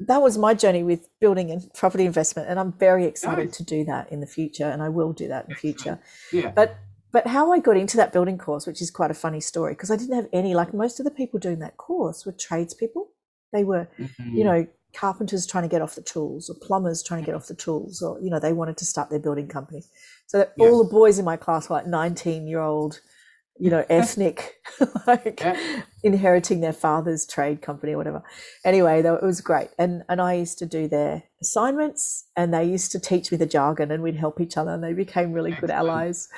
that 0.00 0.20
was 0.22 0.36
my 0.38 0.54
journey 0.54 0.82
with 0.82 1.08
building 1.20 1.50
and 1.50 1.72
property 1.74 2.04
investment, 2.04 2.48
and 2.48 2.60
I'm 2.60 2.72
very 2.72 3.04
excited 3.06 3.46
Nice. 3.46 3.56
to 3.56 3.64
do 3.64 3.84
that 3.86 4.12
in 4.12 4.20
the 4.20 4.26
future, 4.26 4.66
and 4.66 4.82
I 4.82 4.88
will 4.90 5.12
do 5.12 5.26
that 5.28 5.46
in 5.46 5.50
the 5.50 5.56
future. 5.56 5.98
Yeah. 6.32 6.52
But 6.54 6.76
but 7.12 7.26
how 7.26 7.50
I 7.52 7.58
got 7.58 7.76
into 7.76 7.96
that 7.96 8.12
building 8.12 8.36
course, 8.36 8.66
which 8.66 8.82
is 8.82 8.90
quite 8.90 9.10
a 9.10 9.14
funny 9.14 9.40
story, 9.40 9.72
because 9.72 9.90
I 9.90 9.96
didn't 9.96 10.14
have 10.16 10.28
any 10.32 10.54
like 10.54 10.74
most 10.74 11.00
of 11.00 11.04
the 11.04 11.10
people 11.10 11.40
doing 11.40 11.60
that 11.60 11.76
course 11.78 12.26
were 12.26 12.32
tradespeople. 12.32 13.08
They 13.52 13.64
were, 13.64 13.88
you 13.98 14.08
Mhm. 14.08 14.44
know, 14.44 14.66
carpenters 14.96 15.46
trying 15.46 15.62
to 15.62 15.68
get 15.68 15.82
off 15.82 15.94
the 15.94 16.02
tools 16.02 16.48
or 16.50 16.56
plumbers 16.66 17.02
trying 17.02 17.20
to 17.22 17.26
get 17.26 17.34
off 17.34 17.46
the 17.48 17.54
tools, 17.54 18.02
or 18.02 18.20
you 18.20 18.30
know, 18.30 18.38
they 18.40 18.52
wanted 18.52 18.76
to 18.78 18.84
start 18.84 19.10
their 19.10 19.18
building 19.20 19.48
company. 19.48 19.82
So 20.26 20.38
that 20.38 20.52
Yeah. 20.56 20.66
all 20.66 20.82
the 20.84 20.90
boys 20.90 21.18
in 21.18 21.24
my 21.24 21.36
class 21.36 21.68
were 21.68 21.76
like 21.76 21.86
19 21.86 22.46
year 22.48 22.60
old, 22.60 23.00
you 23.58 23.70
know, 23.70 23.84
ethnic, 23.90 24.56
like 25.06 25.40
Yeah. 25.40 25.82
inheriting 26.02 26.60
their 26.60 26.72
father's 26.72 27.26
trade 27.26 27.62
company 27.62 27.92
or 27.92 27.98
whatever. 27.98 28.22
Anyway, 28.64 29.02
though 29.02 29.14
it 29.14 29.22
was 29.22 29.40
great, 29.40 29.68
and 29.78 30.02
and 30.08 30.20
I 30.20 30.32
used 30.34 30.58
to 30.58 30.66
do 30.66 30.88
their 30.88 31.22
assignments, 31.40 32.24
and 32.36 32.52
they 32.52 32.64
used 32.64 32.90
to 32.92 32.98
teach 33.00 33.30
me 33.30 33.38
the 33.38 33.46
jargon, 33.46 33.90
and 33.90 34.02
we'd 34.02 34.16
help 34.16 34.40
each 34.40 34.56
other, 34.56 34.72
and 34.72 34.82
they 34.82 34.92
became 34.94 35.32
really 35.32 35.52
good 35.52 35.70
allies. 35.70 36.28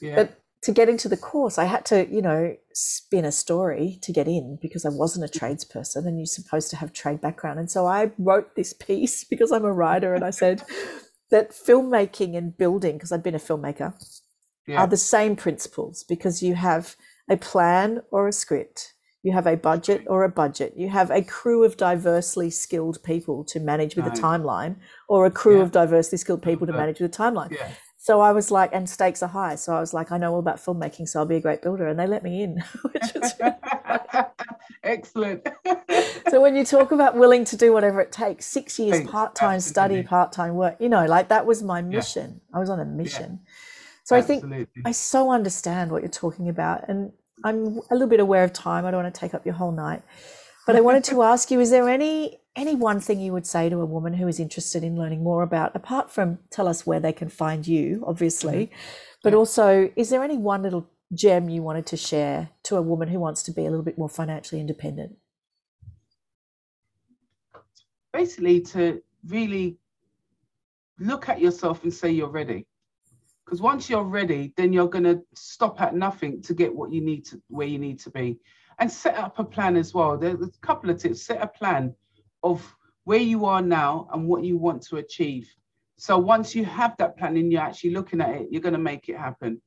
Yeah. 0.00 0.16
But 0.16 0.28
to 0.62 0.72
get 0.72 0.88
into 0.88 1.08
the 1.08 1.16
course, 1.16 1.56
I 1.58 1.64
had 1.64 1.84
to, 1.86 2.08
you 2.10 2.20
know, 2.20 2.56
spin 2.72 3.24
a 3.24 3.32
story 3.32 3.98
to 4.02 4.12
get 4.12 4.26
in 4.26 4.58
because 4.60 4.84
I 4.84 4.88
wasn't 4.88 5.24
a 5.24 5.28
mm-hmm. 5.28 5.46
tradesperson 5.46 6.06
and 6.06 6.18
you're 6.18 6.26
supposed 6.26 6.70
to 6.70 6.76
have 6.76 6.92
trade 6.92 7.20
background. 7.20 7.58
And 7.58 7.70
so 7.70 7.86
I 7.86 8.10
wrote 8.18 8.56
this 8.56 8.72
piece 8.88 9.24
because 9.24 9.52
I'm 9.52 9.64
a 9.64 9.72
writer 9.72 10.14
and 10.14 10.24
I 10.24 10.30
said 10.30 10.62
that 11.30 11.50
filmmaking 11.50 12.36
and 12.36 12.56
building, 12.56 12.94
because 12.94 13.12
I'd 13.12 13.22
been 13.22 13.34
a 13.34 13.38
filmmaker, 13.38 13.94
yeah. 14.66 14.80
are 14.80 14.86
the 14.86 14.96
same 14.96 15.36
principles 15.36 16.04
because 16.04 16.42
you 16.42 16.54
have 16.54 16.96
a 17.30 17.36
plan 17.36 18.02
or 18.10 18.26
a 18.26 18.32
script, 18.32 18.94
you 19.22 19.32
have 19.32 19.46
a 19.46 19.56
budget 19.56 20.04
or 20.06 20.24
a 20.24 20.28
budget, 20.28 20.74
you 20.76 20.88
have 20.88 21.10
a 21.10 21.22
crew 21.22 21.62
of 21.64 21.76
diversely 21.76 22.50
skilled 22.50 23.02
people 23.02 23.44
to 23.44 23.60
manage 23.60 23.94
with 23.94 24.06
a 24.06 24.10
timeline, 24.10 24.76
or 25.08 25.26
a 25.26 25.30
crew 25.30 25.58
Yeah. 25.58 25.62
of 25.64 25.72
diversely 25.72 26.18
skilled 26.18 26.42
people 26.42 26.66
to 26.66 26.72
manage 26.72 27.00
with 27.00 27.14
a 27.14 27.16
timeline. 27.16 27.50
yeah. 27.50 27.70
So 28.00 28.20
I 28.20 28.30
was 28.30 28.52
like, 28.52 28.70
and 28.72 28.88
stakes 28.88 29.24
are 29.24 29.28
high. 29.28 29.56
So 29.56 29.74
I 29.74 29.80
was 29.80 29.92
like, 29.92 30.12
I 30.12 30.18
know 30.18 30.32
all 30.32 30.38
about 30.38 30.58
filmmaking, 30.58 31.08
so 31.08 31.18
I'll 31.18 31.26
be 31.26 31.34
a 31.34 31.40
great 31.40 31.62
builder. 31.62 31.88
And 31.88 31.98
they 31.98 32.06
let 32.06 32.22
me 32.22 32.42
in, 32.44 32.62
which 32.82 33.12
was 33.14 33.34
Excellent. 34.84 35.46
so 36.30 36.40
when 36.40 36.54
you 36.54 36.64
talk 36.64 36.92
about 36.92 37.16
willing 37.16 37.44
to 37.46 37.56
do 37.56 37.72
whatever 37.72 38.00
it 38.00 38.12
takes, 38.12 38.46
six 38.46 38.78
years 38.78 39.06
part 39.08 39.34
time 39.34 39.58
study, 39.58 40.04
part 40.04 40.30
time 40.30 40.54
work, 40.54 40.76
you 40.78 40.88
know, 40.88 41.04
like 41.06 41.28
that 41.28 41.44
was 41.44 41.62
my 41.62 41.82
mission. 41.82 42.40
I 42.54 42.60
was 42.60 42.70
on 42.70 42.78
a 42.78 42.84
mission. 42.84 43.40
So 44.04 44.16
I 44.16 44.22
think 44.22 44.44
I 44.86 44.92
so 44.92 45.30
understand 45.30 45.90
what 45.90 46.02
you're 46.02 46.08
talking 46.08 46.48
about. 46.48 46.88
And 46.88 47.12
I'm 47.44 47.80
a 47.90 47.94
little 47.94 48.08
bit 48.08 48.20
aware 48.20 48.44
of 48.44 48.52
time. 48.52 48.86
I 48.86 48.92
don't 48.92 49.02
want 49.02 49.12
to 49.12 49.20
take 49.20 49.34
up 49.34 49.44
your 49.44 49.56
whole 49.56 49.72
night. 49.72 50.02
But 50.66 50.76
I 50.76 50.80
wanted 50.80 51.04
to 51.04 51.22
ask 51.32 51.50
you, 51.50 51.60
is 51.60 51.70
there 51.70 51.88
any 51.88 52.38
any 52.58 52.74
one 52.74 53.00
thing 53.00 53.20
you 53.20 53.32
would 53.32 53.46
say 53.46 53.68
to 53.68 53.80
a 53.80 53.86
woman 53.86 54.14
who 54.14 54.26
is 54.26 54.40
interested 54.40 54.82
in 54.82 54.98
learning 54.98 55.22
more 55.22 55.42
about, 55.42 55.74
apart 55.76 56.10
from 56.10 56.40
tell 56.50 56.66
us 56.66 56.84
where 56.84 57.00
they 57.00 57.12
can 57.12 57.28
find 57.28 57.66
you, 57.66 58.04
obviously, 58.06 58.66
mm-hmm. 58.66 59.20
but 59.22 59.32
Yeah. 59.32 59.38
also 59.38 59.90
is 59.96 60.10
there 60.10 60.24
any 60.24 60.36
one 60.36 60.62
little 60.62 60.90
gem 61.14 61.48
you 61.48 61.62
wanted 61.62 61.86
to 61.86 61.96
share 61.96 62.50
to 62.64 62.76
a 62.76 62.82
woman 62.82 63.08
who 63.08 63.20
wants 63.20 63.42
to 63.44 63.52
be 63.52 63.64
a 63.64 63.70
little 63.70 63.84
bit 63.84 63.96
more 63.96 64.10
financially 64.10 64.60
independent? 64.60 65.16
basically 68.12 68.60
to 68.60 69.00
really 69.26 69.76
look 70.98 71.28
at 71.28 71.40
yourself 71.40 71.84
and 71.84 71.92
say 71.94 72.10
you're 72.10 72.28
ready. 72.28 72.66
Because 73.44 73.60
once 73.62 73.88
you're 73.88 74.02
ready 74.02 74.52
then 74.56 74.72
you're 74.72 74.88
going 74.88 75.04
to 75.04 75.22
stop 75.34 75.80
at 75.80 75.94
nothing 75.94 76.42
to 76.42 76.54
get 76.54 76.74
what 76.74 76.92
you 76.92 77.00
need 77.00 77.24
to 77.26 77.40
where 77.48 77.66
you 77.68 77.78
need 77.78 78.00
to 78.00 78.10
be. 78.10 78.38
And 78.80 78.90
set 78.90 79.16
up 79.16 79.38
a 79.38 79.44
plan 79.44 79.76
as 79.76 79.94
well. 79.94 80.16
There's 80.16 80.40
a 80.40 80.50
couple 80.66 80.90
of 80.90 80.98
tips. 80.98 81.22
Set 81.22 81.40
a 81.42 81.46
plan 81.46 81.94
of 82.42 82.76
where 83.04 83.18
you 83.18 83.46
are 83.46 83.62
now 83.62 84.08
and 84.12 84.26
what 84.26 84.44
you 84.44 84.56
want 84.56 84.82
to 84.82 84.96
achieve 84.96 85.48
so 85.96 86.16
once 86.18 86.54
you 86.54 86.64
have 86.64 86.96
that 86.98 87.16
plan 87.16 87.36
and 87.36 87.52
you're 87.52 87.62
actually 87.62 87.90
looking 87.90 88.20
at 88.20 88.30
it 88.30 88.48
you're 88.50 88.62
going 88.62 88.72
to 88.72 88.78
make 88.78 89.08
it 89.08 89.16
happen 89.16 89.60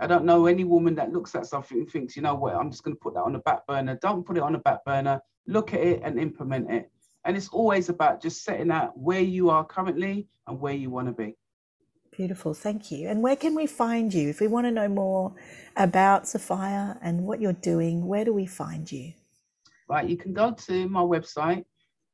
I 0.00 0.06
don't 0.06 0.24
know 0.24 0.46
any 0.46 0.64
woman 0.64 0.94
that 0.94 1.12
looks 1.12 1.34
at 1.34 1.46
something 1.46 1.78
and 1.78 1.90
thinks, 1.90 2.14
you 2.14 2.22
know 2.22 2.36
what, 2.36 2.54
I'm 2.54 2.70
just 2.70 2.84
going 2.84 2.94
to 2.94 3.00
put 3.00 3.14
that 3.14 3.22
on 3.22 3.32
the 3.32 3.40
back 3.40 3.66
burner. 3.66 3.98
Don't 4.00 4.24
put 4.24 4.36
it 4.36 4.42
on 4.42 4.52
the 4.52 4.58
back 4.58 4.84
burner. 4.84 5.20
Look 5.46 5.74
at 5.74 5.80
it 5.80 6.02
and 6.04 6.20
implement 6.20 6.70
it. 6.70 6.90
And 7.24 7.36
it's 7.36 7.48
always 7.48 7.88
about 7.88 8.22
just 8.22 8.44
setting 8.44 8.70
out 8.70 8.96
where 8.96 9.20
you 9.20 9.50
are 9.50 9.64
currently 9.64 10.28
and 10.46 10.60
where 10.60 10.72
you 10.72 10.90
want 10.90 11.08
to 11.08 11.12
be. 11.12 11.36
Beautiful, 12.12 12.54
thank 12.54 12.92
you. 12.92 13.08
And 13.08 13.22
where 13.22 13.36
can 13.36 13.54
we 13.54 13.66
find 13.66 14.14
you? 14.14 14.28
If 14.28 14.40
we 14.40 14.46
want 14.46 14.66
to 14.66 14.70
know 14.70 14.88
more 14.88 15.34
about 15.76 16.28
Sophia 16.28 16.96
and 17.02 17.24
what 17.24 17.40
you're 17.40 17.52
doing, 17.52 18.06
where 18.06 18.24
do 18.24 18.32
we 18.32 18.46
find 18.46 18.90
you? 18.90 19.14
Right, 19.88 20.08
you 20.08 20.16
can 20.16 20.32
go 20.32 20.52
to 20.52 20.88
my 20.88 21.00
website. 21.00 21.64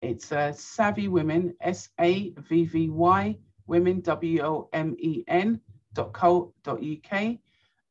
It's 0.04 0.32
uh, 0.32 0.52
Savvy 0.52 1.08
Women, 1.08 1.54
S 1.62 1.88
A 1.98 2.30
V 2.36 2.66
V 2.66 2.90
Y 2.90 3.36
Women, 3.66 4.00
W 4.02 4.42
O 4.42 4.68
M 4.74 4.94
E 4.98 5.24
N 5.28 5.60
dot 5.94 6.12
co 6.12 6.52
dot 6.62 6.80
uk. 6.82 7.36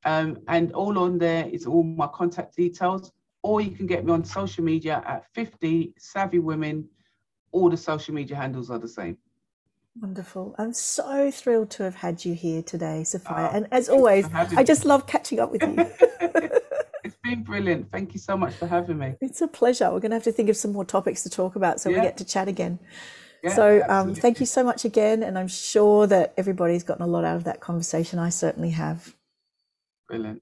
Um, 0.06 0.38
and 0.48 0.72
all 0.74 1.00
on 1.00 1.18
there 1.18 1.48
is 1.48 1.66
all 1.66 1.84
my 1.84 2.08
contact 2.08 2.56
details, 2.56 3.12
or 3.42 3.62
you 3.62 3.72
can 3.72 3.88
get 3.88 4.06
me 4.06 4.12
on 4.12 4.24
social 4.24 4.64
media 4.64 5.02
at 5.08 5.26
50 5.34 5.94
Savvy 5.98 6.40
Women. 6.40 6.88
All 7.52 7.70
the 7.70 7.78
social 7.78 8.14
media 8.14 8.36
handles 8.36 8.70
are 8.70 8.80
the 8.80 8.88
same. 8.88 9.18
Wonderful. 10.00 10.56
I'm 10.58 10.74
so 10.74 11.32
thrilled 11.32 11.70
to 11.72 11.84
have 11.84 11.96
had 11.96 12.26
you 12.26 12.34
here 12.34 12.62
today, 12.62 13.04
Sophia. 13.04 13.50
Oh, 13.52 13.56
and 13.56 13.68
as 13.72 13.90
always, 13.90 14.28
I 14.34 14.64
just 14.64 14.86
love 14.86 15.08
catching 15.08 15.40
up 15.40 15.52
with 15.52 15.62
you. 15.64 16.50
been 17.36 17.44
brilliant. 17.44 17.92
Thank 17.92 18.14
you 18.14 18.20
so 18.20 18.38
much 18.38 18.54
for 18.54 18.68
having 18.68 18.98
me. 18.98 19.16
it's 19.22 19.42
a 19.42 19.48
pleasure. 19.48 19.86
We're 19.92 20.00
going 20.00 20.12
to 20.12 20.16
have 20.16 20.24
to 20.24 20.32
think 20.32 20.50
of 20.50 20.58
some 20.58 20.72
more 20.72 20.86
topics 20.86 21.24
to 21.24 21.30
talk 21.30 21.56
about 21.56 21.80
so 21.80 21.90
we 21.90 21.96
get 21.96 22.18
to 22.18 22.26
chat 22.26 22.48
again. 22.48 22.80
Yeah, 23.44 23.56
so 23.56 23.84
um, 23.90 24.16
thank 24.16 24.40
you 24.40 24.46
so 24.46 24.64
much 24.64 24.86
again. 24.86 25.22
And 25.24 25.38
I'm 25.38 25.50
sure 25.50 26.08
that 26.08 26.34
everybody's 26.38 26.84
gotten 26.84 27.04
a 27.04 27.08
lot 27.08 27.26
out 27.26 27.36
of 27.36 27.44
that 27.44 27.60
conversation. 27.60 28.20
I 28.20 28.30
certainly 28.30 28.72
have. 28.72 29.16
Brilliant. 30.08 30.42